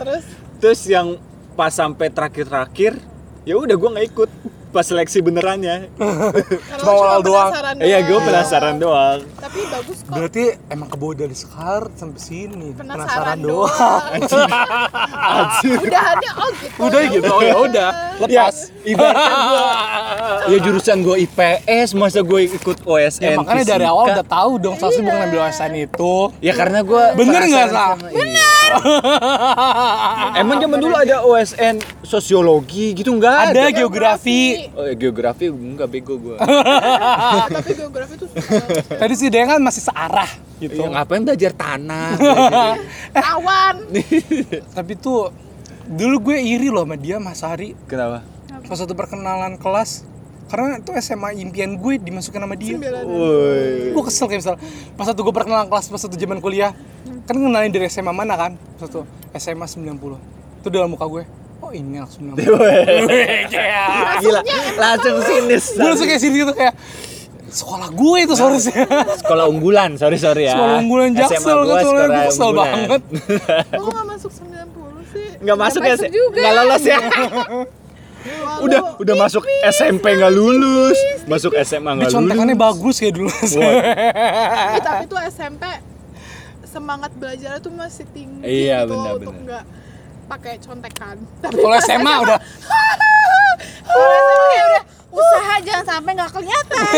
[0.00, 0.24] terus
[0.58, 1.18] Terus yang
[1.58, 3.11] pas sampai terakhir-terakhir
[3.42, 4.30] ya udah gua nggak ikut
[4.72, 5.92] pas seleksi benerannya.
[6.80, 7.52] Cuma awal doang.
[7.52, 8.24] penasaran Iya gue doang.
[8.24, 9.18] penasaran doang.
[9.36, 10.12] Tapi bagus kok.
[10.16, 13.70] Berarti emang kebawa dari sekarang sampai sini Penasaran, doang
[15.62, 16.76] Udahannya oh gitu.
[16.88, 18.46] Udah gitu, oh ya udah Lepas Ya,
[18.88, 19.66] ibaratnya gua
[20.52, 23.22] ya jurusan gue IPS masa gue ikut OSN.
[23.22, 23.92] Ya makanya dari fisika.
[23.92, 27.86] awal udah tahu dong Salsi bukan ngambil OSN itu Ya karena gue Bener nggak, Sa?
[28.00, 28.70] Bener.
[30.38, 36.14] Emang zaman dulu ada OSN sosiologi gitu nggak Ada geografi Oh ya, geografi enggak bego
[36.18, 36.36] gue.
[37.56, 38.62] Tapi geografi tuh susah.
[38.98, 40.30] Tadi sih dia kan masih searah
[40.62, 42.14] gitu Ya, ngapain belajar tanah?
[43.34, 43.76] Awan.
[44.78, 45.34] Tapi tuh
[45.82, 48.22] Dulu gue iri loh sama dia Mas Hari Kenapa?
[48.64, 50.06] Pas satu perkenalan kelas
[50.46, 52.76] Karena itu SMA impian gue dimasukin sama dia
[53.90, 54.54] gue kesel kayak misal
[54.94, 56.76] pas satu gue perkenalan kelas pas satu zaman kuliah
[57.24, 59.96] kan kenalin dari SMA mana kan Pas satu SMA 90
[60.62, 61.24] itu dalam muka gue
[61.74, 62.38] ini anak 90
[64.18, 64.40] Gila,
[64.76, 65.64] langsung sinis.
[65.70, 66.74] gue langsung kayak sini gitu kayak
[67.48, 70.54] sekolah gue itu seharusnya Sekolah unggulan, sorry sorry ya.
[70.54, 71.76] sekolah unggulan jaksel gitu sekolah gue
[72.24, 72.56] kesel unggulan.
[72.56, 73.02] banget
[73.74, 75.26] Kok nggak masuk 90 sih?
[75.38, 75.94] Nggak masuk ya?
[76.32, 76.98] Nggak lolos ya?
[78.58, 80.94] Udah lu- udah masuk SMP nggak lulus,
[81.26, 82.16] masuk SMA nggak lulus.
[82.16, 85.64] contekannya bagus kayak dulu Ih, tapi tuh SMP
[86.64, 89.64] semangat belajar tuh masih tinggi Iya, gitu benar, untuk nggak
[90.32, 91.16] pakai contekan.
[91.38, 92.38] Tapi kalau SMA udah
[93.86, 96.84] kalau SMA kayak udah usaha jangan sampai nggak kelihatan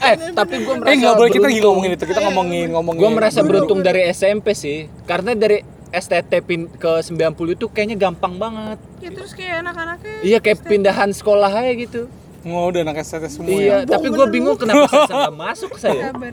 [0.00, 1.64] Eh, tapi gue merasa eh nggak boleh kita lagi beruntung.
[1.70, 6.72] ngomongin itu kita ngomongin ngomongin Gue merasa beruntung dari SMP sih, karena dari STT pin
[6.72, 8.78] ke 90 itu kayaknya gampang banget.
[9.00, 12.08] ya terus kayak anak-anaknya Iya kayak pindahan sekolah aja gitu.
[12.42, 13.76] Oh, udah anak STT semua Iya, ya.
[13.84, 16.08] tapi gue bingung kenapa saya nggak masuk saya.
[16.08, 16.32] kabar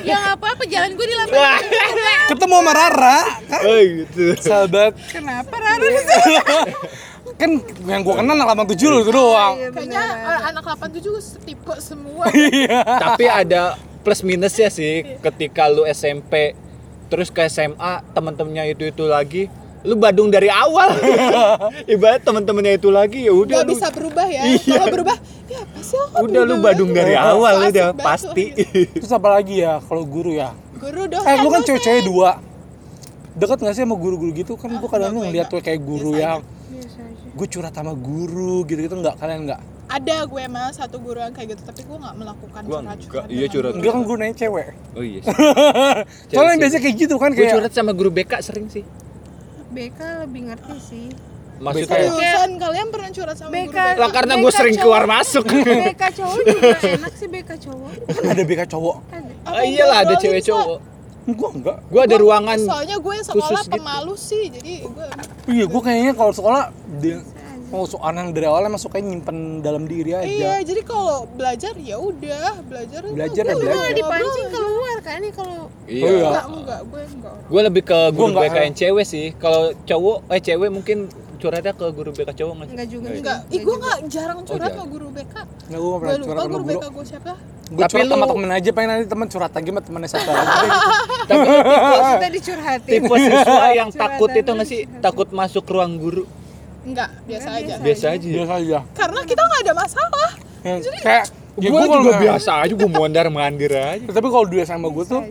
[0.00, 1.62] ya nggak apa-apa jalan gue di lapangan
[2.28, 4.24] Ketemu sama Rara, kan Oh gitu.
[4.38, 4.92] sahabat.
[5.08, 5.86] kenapa Rara
[7.38, 7.50] Kan
[7.84, 9.54] yang gua kenal anak 87 lu itu doang.
[9.54, 10.48] Iya, kayaknya beneran.
[10.48, 12.24] anak 87 juga setipe semua.
[12.98, 13.62] tapi ada
[14.00, 16.58] plus minusnya sih ketika lu SMP
[17.06, 19.46] terus ke SMA teman-temannya itu itu lagi
[19.80, 20.90] lu badung dari awal
[21.86, 24.42] ibarat teman-temannya itu lagi ya udah bisa berubah ya.
[24.44, 24.74] Iya.
[24.74, 25.16] Kalau berubah,
[25.48, 28.44] ya apa sih aku udah lu badung dari So awal asik udah banget pasti.
[29.00, 30.52] Terus apa lagi ya kalau guru ya?
[30.76, 31.26] Guru dosen.
[31.26, 32.30] Eh, lu kan cewek-cewek dua.
[33.32, 34.54] Dekat gak sih sama guru-guru gitu?
[34.54, 37.92] Kan gua kadang enggak, ngeliat tuh kayak guru Biasa yang biasa aja gue curhat sama
[37.94, 39.62] guru gitu-gitu enggak kalian enggak?
[39.88, 42.98] Ada gue mah satu guru yang kayak gitu, tapi gue nggak melakukan Gua curhat-curhat.
[42.98, 43.72] enggak, iya curhat.
[43.78, 44.66] Enggak kan nanya cewek.
[44.92, 45.20] oh iya
[46.28, 46.62] Soalnya yang sih.
[46.66, 48.82] biasa kayak gitu kan gue kayak curhat sama guru BK sering sih
[49.70, 51.06] BK lebih ngerti sih
[51.58, 53.66] maksudnya Seriusan kalian pernah curhat sama BK.
[53.68, 53.98] guru?
[53.98, 54.84] lah karena BK gue sering cowok.
[54.84, 58.96] keluar masuk BK cowok juga enak sih BK cowok kan ada BK cowok.
[59.10, 60.78] ada ah, iyalah ada cewek cowok
[61.28, 61.76] Gua enggak.
[61.84, 63.74] gue ada ruangan Soalnya gue sekolah khusus gitu.
[63.76, 65.06] pemalu sih, jadi gue
[65.46, 66.62] Iya, gua kayaknya kalau sekolah
[66.96, 67.20] dia
[67.68, 70.24] mau soalan dari awal emang sukanya nyimpen dalam diri aja.
[70.24, 73.04] Iya, jadi kalau belajar ya udah belajar.
[73.04, 73.76] Belajar gue ya belajar.
[73.76, 76.08] nggak dipancing keluar kan nih kalau iya.
[76.08, 77.34] Enggak, enggak, gue enggak.
[77.44, 80.98] gue lebih ke guru BK yang cewek sih kalau cowok eh cewek mungkin
[81.38, 82.74] curhatnya ke guru BK cowok nggak sih?
[82.74, 83.08] enggak juga.
[83.10, 84.76] Enggak, ih gue enggak jarang curhat jarang.
[84.76, 85.34] sama guru BK.
[85.34, 86.70] Nggak, gua nggak Gue pernah curhat sama guru guru.
[86.74, 87.32] BK gue siapa.
[87.68, 90.30] Gua Tapi curhat sama lu- temen aja pengen nanti temen curhat lagi sama temennya satu
[90.30, 90.68] lagi.
[91.28, 96.24] tapi kita dicurhatin tipe siswa yang takut itu nggak sih takut masuk ruang guru
[96.80, 97.74] Enggak, biasa aja.
[97.76, 98.28] biasa aja?
[98.32, 98.78] Biasa aja.
[98.92, 100.30] Karena kita nggak ada masalah.
[100.58, 104.62] Ya, kayak ya gue juga nggak- biasa aja gue mondar mandir aja Tapi kalau dulu
[104.62, 105.22] sama gue tuh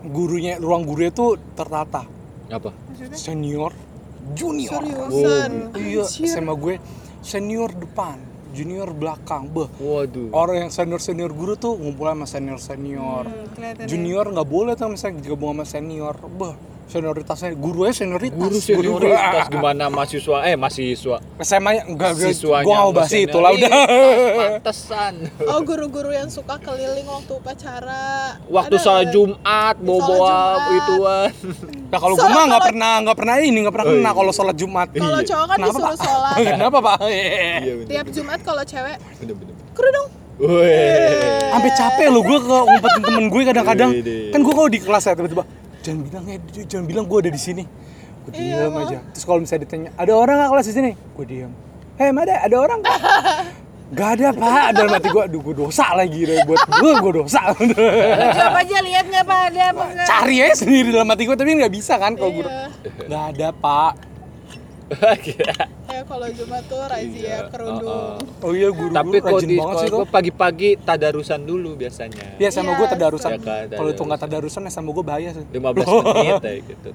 [0.00, 2.06] gurunya ruang gurunya tuh tertata.
[2.48, 2.72] apa
[3.12, 3.76] Senior,
[4.34, 5.52] junior Seriusan.
[5.76, 6.26] iya Anjir.
[6.26, 6.74] SMA gue
[7.20, 8.16] senior depan
[8.48, 10.32] junior belakang beh Waduh.
[10.32, 13.24] orang yang senior senior guru tuh ngumpul sama senior senior
[13.60, 13.84] ya.
[13.84, 16.54] junior nggak boleh tuh misalnya gabung sama senior beh
[16.88, 22.76] senioritasnya gurunya senioritas Guru senioritas gimana mahasiswa eh mahasiswa SMA nya enggak gue siswanya gua
[22.78, 23.70] mau bahas itu lah udah
[24.34, 25.14] pantesan
[25.44, 28.40] Oh guru-guru yang suka keliling waktu upacara.
[28.46, 29.06] waktu Ada sholat?
[29.10, 30.68] Jumat bawa bawa Jumat.
[30.74, 31.30] ituan
[31.86, 34.12] nah kalau gue mah nggak pernah nggak pernah ini nggak pernah Oh, kena iya.
[34.14, 35.28] kalau sholat Jumat Kalau Iya.
[35.28, 35.98] cowok kan Kenapa, disuruh Pak?
[36.02, 36.34] sholat.
[36.50, 38.96] kenapa pak iya bener Tiap Jumat kalau cewek
[39.72, 40.08] kerudung.
[40.38, 41.50] Wih.
[41.50, 43.90] sampai capek lo gue ke ngumpetin temen gue kadang-kadang
[44.30, 45.42] kan gue kalau di kelas ya tiba-tiba
[45.88, 46.36] jangan bilang ya
[46.68, 47.64] jangan bilang gue ada di sini.
[48.28, 48.98] Gue Iya, diam aja.
[49.16, 50.90] Terus kalau misalnya ditanya ada orang nggak kelas di sini?
[51.16, 51.52] Gue diam
[51.96, 53.00] hei ada ada orang nggak?"
[53.88, 54.76] Gak ada pak.
[54.76, 57.40] Dalam hati gue aduh gue dosa lagi deh buat gue gue dosa.
[57.56, 59.40] Coba aja lihat nggak pak?
[59.48, 62.68] Ada apa cari aja sendiri dalam hati gue tapi nggak bisa kan kalau gue Iya.
[63.08, 63.92] nggak ada pak
[65.88, 68.16] Ya kalau Jumat tuh razia kerudung.
[68.38, 71.40] oh iya guru tapi guru kok rajin di banget sekolah sih tuh gue pagi-pagi tadarusan
[71.42, 73.30] dulu biasanya Iya sama Iya, gue tadarusan.
[73.30, 74.60] iya kan, Kalau itu nggak tadarusan.
[74.62, 75.44] ya sama gue bahaya sih.
[75.44, 75.58] 15
[76.14, 76.90] menit ya gitu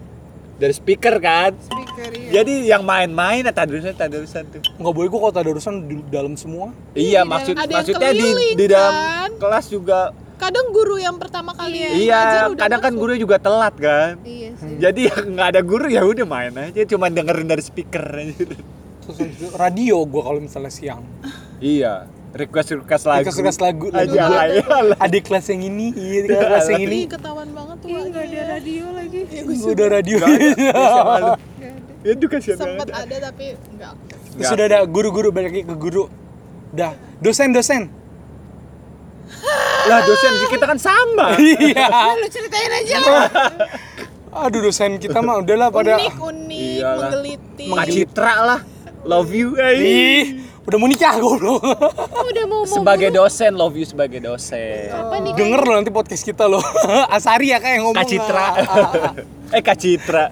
[0.53, 5.19] dari speaker kan speaker ya jadi yang main-main ya tadarusan tadarusan tuh Nggak boleh gue
[5.19, 6.69] kalau tadarusan di dalam semua.
[6.93, 8.11] iya di maksud maksudnya
[8.53, 9.29] di dalam kan?
[9.35, 14.19] kelas juga Kadang guru yang pertama kali iya udah kadang kan guru juga telat kan.
[14.25, 14.75] Iya sih.
[14.81, 18.03] Jadi yang nggak ada guru ya udah main aja cuma dengerin dari speaker
[19.59, 21.03] radio gue kalau misalnya siang.
[21.59, 23.19] iya request request lagu.
[23.23, 24.49] Request-request lagu, lagu aja
[24.97, 26.99] Ada kelas yang ini, iya ada kelas yang ini.
[27.05, 27.87] Ketahuan banget tuh.
[27.93, 29.19] iya nggak ada radio lagi.
[29.29, 30.17] Iya, gue Udah radio.
[32.03, 33.93] itu kasihan sempet banget ada tapi enggak.
[34.43, 36.09] Sudah ada guru-guru balik ke guru.
[36.73, 38.02] Dah, dosen-dosen.
[39.83, 41.87] Lah dosen kita kan sama Iya.
[42.15, 43.27] lu ceritain aja lah
[44.43, 46.97] Aduh dosen kita mah udahlah pada Unik, unik, Iyalah.
[47.05, 47.69] menggelitik.
[47.69, 48.59] Kak Citra lah
[49.03, 49.77] love you eh.
[49.77, 50.25] Ih,
[50.63, 51.61] udah mau nikah goblok.
[51.61, 56.23] udah mau mau sebagai dosen love you sebagai dosen apa nih Denger lo nanti podcast
[56.23, 56.57] kita lo.
[57.15, 57.93] Asari ya kayak ngomong.
[57.95, 59.13] Kak Citra Ah, ah, ah.
[59.51, 60.25] eh Kak Citra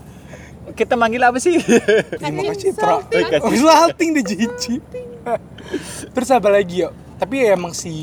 [0.72, 3.06] kita manggil apa sih Terima kasih Citra.
[3.06, 4.80] Kak Oh, salting deh Cici.
[6.10, 6.90] Terus apa lagi ya?
[7.22, 7.94] Tapi ya emang si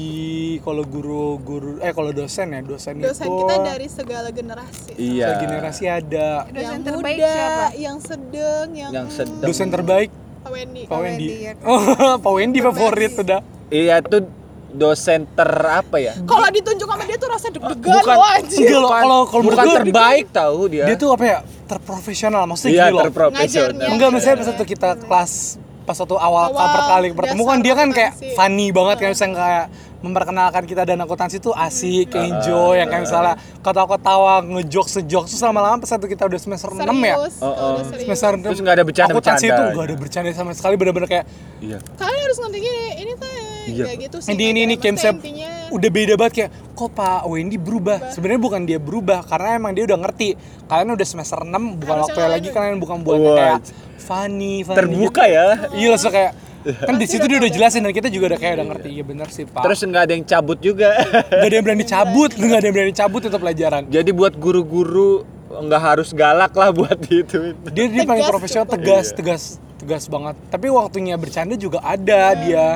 [0.63, 4.95] kalau guru-guru eh kalau dosen ya, dosen, Dosen itu kita dari segala generasi.
[4.95, 6.47] iya generasi ada.
[6.47, 10.83] dosen yang terbaik muda, siapa yang sedang, yang, yang sedang Dosen terbaik Pak Wendy.
[10.87, 11.27] Pak Wendy.
[11.35, 11.67] Wendy, ya kan?
[11.67, 11.83] Oh,
[12.25, 13.41] Pak Wendy favorit udah.
[13.69, 14.23] iya tuh
[14.69, 18.59] dosen ter apa ya Kalau ditunjuk sama dia tuh rasa deg-degan loh anjir.
[18.71, 21.39] Enggak loh, kalau kalau bukan terbaik tahu dia dia tuh apa ya?
[21.67, 23.05] Terprofesional maksudnya iya gini loh.
[23.11, 23.87] terprofesional Ngajarnya.
[23.91, 25.33] Enggak, misalnya pas waktu kita kelas
[25.89, 28.37] pas waktu awal, Awal, kali bertemu kan dia kan kayak akuntansi.
[28.37, 29.67] funny banget kan misalnya kayak
[29.99, 35.81] memperkenalkan kita dan akuntansi tuh asik, enjoy, yang kayak misalnya ketawa-ketawa, ngejok sejok terus lama-lama
[35.81, 37.17] pas waktu kita udah semester 6 ya.
[37.17, 37.75] Serius, Oh, kalau oh.
[37.75, 38.05] udah serius.
[38.07, 39.33] Semester Terus nggak ada bercanda-bercanda.
[39.35, 41.25] Akuntansi itu nggak ada bercanda sama sekali bener-bener kayak
[41.59, 43.31] iya Kalian harus ngerti gini, ini tuh
[43.69, 43.85] Iya.
[43.85, 44.33] kayak gitu sih.
[44.33, 45.21] ini ini ini kayak misalnya
[45.69, 47.97] udah beda banget kayak kok Pak Wendy berubah.
[48.09, 50.29] Sebenarnya bukan dia berubah karena emang dia udah ngerti.
[50.65, 53.61] Kalian udah semester 6 bukan waktu lagi kalian bukan buat kayak
[54.09, 55.37] funny, funny terbuka gitu.
[55.37, 58.55] ya Iya langsung kayak kan di situ dia udah jelasin dan kita juga udah kayak
[58.57, 58.89] udah ngerti.
[58.91, 59.63] Iya bener sih Pak.
[59.63, 60.89] terus nggak ada yang cabut juga
[61.31, 63.83] Gak ada yang berani cabut, gak ada yang berani cabut itu pelajaran.
[63.87, 69.07] jadi buat guru-guru nggak harus galak lah buat itu Dia dia paling Tegas profesional, tegas,
[69.07, 69.17] Iya.
[69.17, 69.43] tegas,
[69.77, 70.35] tegas banget.
[70.49, 72.67] Tapi waktunya bercanda juga ada dia.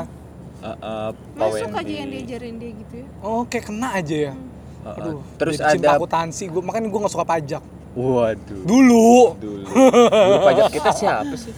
[0.62, 1.80] Heeh, Pak masuk Wendy.
[1.82, 4.32] aja yang diajarin dia gitu ya Oh kayak kena aja ya.
[4.32, 4.94] Heeh.
[4.94, 7.62] Aduh, terus ada akuntansi, gua makanya gue gak suka pajak.
[7.94, 11.52] Waduh Dulu, dulu guru pajak kita siapa sih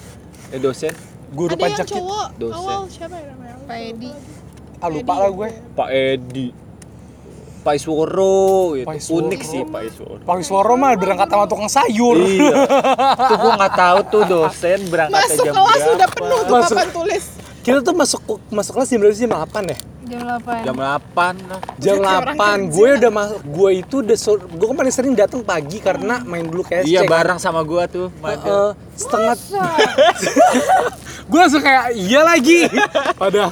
[0.50, 0.94] eh dosen
[1.30, 1.94] guru ada yang pajak kita.
[1.96, 2.56] cowok dosen.
[2.56, 3.54] awal siapa ya namanya?
[3.64, 4.10] Pak Edi.
[4.76, 5.48] Ah lupa lah gue.
[5.72, 6.46] Pak Edi
[7.60, 8.36] Pak Isworo
[8.74, 8.84] gitu.
[8.84, 9.18] Pak Isworo.
[9.24, 12.16] unik sih Pak Isworo Pak Isworo mah berangkat sama tukang sayur.
[12.20, 12.52] iya
[13.30, 16.76] tuh gua nggak tahu tuh dosen berangkat Masuk jam kelas berapa udah penuh tuh Masuk-
[16.76, 17.24] papan tulis.
[17.62, 19.24] Kita tuh masuk masuk kelas jam berapa sih?
[19.24, 19.78] Jam 8 ya?
[20.04, 20.84] Jam 8 jam 8
[21.44, 21.60] lah.
[21.76, 22.36] Jam Kayak orang
[22.66, 22.70] 8.
[22.70, 26.44] Gue udah masuk gue itu udah sur- gue kan paling sering datang pagi karena main
[26.44, 28.44] dulu kayak iya bareng sama gua tuh Mada.
[28.44, 29.34] Eh, setengah
[31.30, 32.68] gue langsung kayak iya lagi.
[33.14, 33.50] Pada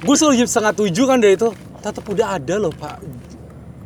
[0.00, 1.48] gue selalu jam setengah tujuh kan dari itu.
[1.78, 2.96] Tetap udah ada loh pak.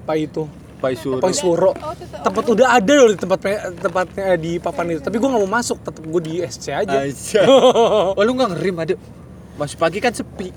[0.04, 0.44] Pak itu.
[0.76, 1.32] Pak Isworo pak
[1.80, 2.20] Oh, tetep.
[2.20, 3.38] tempat udah ada loh di tempat
[3.74, 5.00] tempatnya di papan itu.
[5.00, 6.98] Tapi gue nggak mau masuk tetap gue di SC aja.
[7.00, 7.40] Aja.
[8.14, 8.94] Oh lu nggak ngerim ada
[9.54, 10.50] masuk pagi kan sepi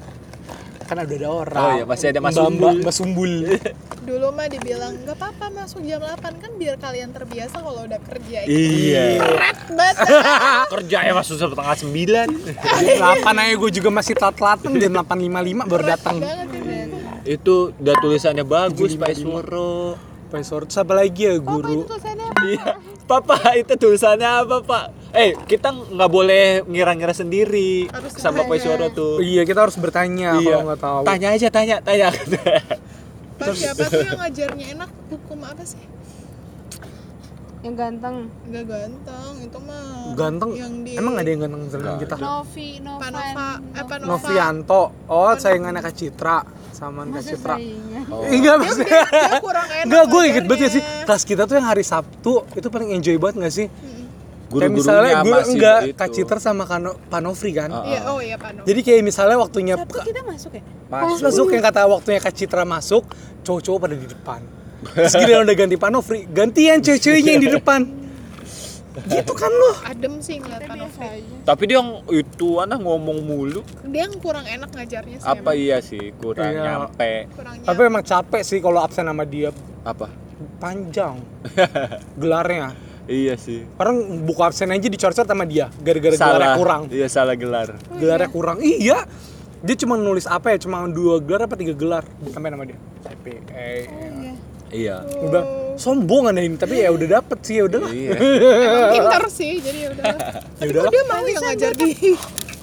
[0.88, 1.60] kan udah ada orang.
[1.60, 2.76] Oh iya, masih ada Mas Mbak- Sumbul.
[2.80, 3.32] Mbak- Sumbul
[4.08, 8.40] Dulu mah dibilang nggak apa-apa masuk jam 8 kan biar kalian terbiasa kalau udah kerja.
[8.44, 9.20] iya.
[9.20, 9.96] Berat banget.
[10.74, 12.28] kerja ya masuk setengah sembilan.
[12.88, 16.18] Jam 8 aja gue juga masih telat-telatan jam 8.55 baru datang.
[16.18, 16.80] banget ini.
[17.28, 21.78] itu udah tulisannya bagus Pak Isworo Pak Isworo terus apa lagi ya Apa itu guru?
[21.84, 22.28] tulisannya?
[22.48, 22.66] iya
[23.08, 24.86] Papa itu tulisannya apa Pak
[25.16, 29.24] Eh, kita nggak boleh ngira-ngira sendiri Harus sama Pak Suara tuh.
[29.24, 30.60] Iya, kita harus bertanya Iya.
[30.60, 31.02] kalau nggak tahu.
[31.08, 32.08] Tanya aja, tanya, tanya.
[33.40, 35.80] Pak siapa tuh yang ngajarnya enak hukum apa sih?
[37.68, 38.16] Yang ganteng
[38.48, 40.50] Gak ganteng, itu mah Ganteng.
[40.56, 42.16] yang di Emang ada yang ganteng selain Nggak kita?
[42.18, 44.08] Novi Novan Panova, eh Panova.
[44.08, 44.84] Novianto.
[45.06, 46.38] Oh, saingannya Kak Citra.
[46.72, 47.56] Samaan Kak Citra.
[48.08, 48.24] Oh.
[48.24, 49.02] Enggak, Dia, maksudnya.
[49.04, 50.82] dia, dia kurang enak Enggak, gue inget banget ya sih.
[51.04, 53.68] Kelas kita tuh yang hari Sabtu itu paling enjoy banget gak sih?
[53.68, 54.00] Kayak
[54.48, 55.98] Guru-gurunya misalnya gue masih enggak begitu.
[56.00, 57.68] Kak Citra sama Kano, Panofri kan.
[57.68, 57.84] Ah.
[57.84, 58.64] Iya, oh iya Panova.
[58.64, 62.64] Jadi kayak misalnya waktunya Sabtu kita masuk ya Terus masuk yang kata waktunya Kak Citra
[62.64, 63.04] masuk,
[63.44, 64.42] cowok-cowok pada di depan.
[64.94, 67.82] Terus giliran udah ganti Panofri, gantian cewek-ceweknya yang di depan.
[68.98, 69.72] Gitu kan lo.
[69.86, 70.90] Adem sih ngeliat aja
[71.46, 73.62] Tapi dia yang itu anak ngomong mulu.
[73.86, 75.28] Dia yang kurang enak ngajarnya sih.
[75.28, 75.62] Apa emang.
[75.62, 76.64] iya sih kurang Iya.
[76.66, 77.30] nyampe.
[77.30, 79.54] Kurang Tapi emang capek sih kalau absen sama dia
[79.86, 80.10] Apa?
[80.58, 81.22] panjang
[82.22, 82.74] gelarnya.
[83.06, 83.70] Iya sih.
[83.78, 86.82] Orang buku absen aja dicor-cor sama dia gara-gara gelarnya kurang.
[86.90, 87.78] Iya salah gelar.
[87.94, 88.58] Gelarnya kurang.
[88.66, 89.06] Iya.
[89.62, 90.58] Dia cuma nulis apa ya?
[90.58, 92.02] Cuma dua gelar apa tiga gelar
[92.34, 92.78] sampai nama dia.
[93.06, 93.26] CP.
[93.54, 93.86] Eh,
[94.18, 94.34] iya
[94.68, 94.98] Iya.
[95.22, 95.44] udah
[95.76, 97.92] sombong ada ini tapi ya udah dapet sih ya udahlah.
[97.92, 98.12] Iya.
[98.18, 100.06] Emang pintar sih, jadi ya udah.
[100.60, 100.92] Ya udahlah.
[100.92, 101.90] Dia mau yang ngajar di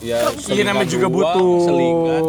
[0.05, 1.55] Iya, Iya namanya juga butuh.
[1.65, 2.23] Selingan.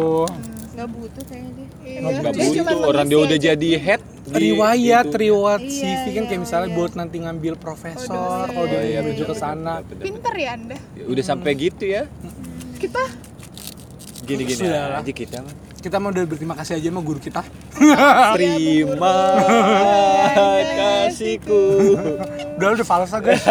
[0.76, 5.06] nggak butuh kayaknya dia Iya, dia cuma butuh orang dia udah jadi head di riwayat
[5.06, 5.16] itu.
[5.18, 6.76] riwayat Iya, CV kan iya, kayak misalnya iya.
[6.76, 8.48] buat nanti ngambil profesor dosen.
[8.50, 9.74] kalau dia Oh, iya, menuju ke betul, sana.
[9.82, 10.76] Pintar ya Anda.
[10.92, 12.02] Ya, Udah sampai gitu ya.
[12.76, 13.02] Kita
[14.22, 15.54] Gini-gini aja kita mah.
[15.86, 17.46] Kita mau udah berterima kasih aja sama guru kita
[18.34, 19.14] Terima
[20.74, 21.62] kasihku.
[22.58, 23.46] udah udah falsa guys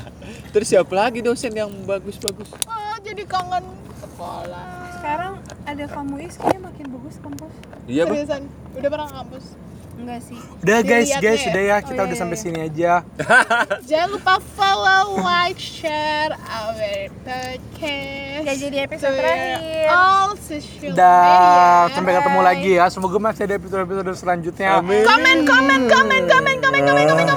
[0.54, 2.50] Terus siapa lagi dosen yang bagus-bagus?
[2.64, 3.62] ah, jadi kangen
[3.96, 4.66] sekolah.
[4.94, 5.32] sekarang
[5.64, 7.52] ada kamu is kayaknya makin bagus kampus
[7.84, 8.06] Iya.
[8.06, 9.44] Seriusan, udah pernah kampus.
[10.00, 11.50] Enggak sih udah guys guys ya?
[11.52, 12.44] udah ya Oh, kita iya, udah sampai iya.
[12.44, 12.92] sini aja
[13.90, 16.74] Jangan lupa follow, like, share our
[17.24, 18.42] podcast.
[18.44, 19.86] Nggak jadi episode to terakhir.
[19.90, 21.88] All social media.
[21.92, 25.02] sampai ketemu lagi ya semoga masih ada episode episode selanjutnya Amin.
[25.04, 27.30] Komen, komen, komen, komen, komen, komen, komen, komen.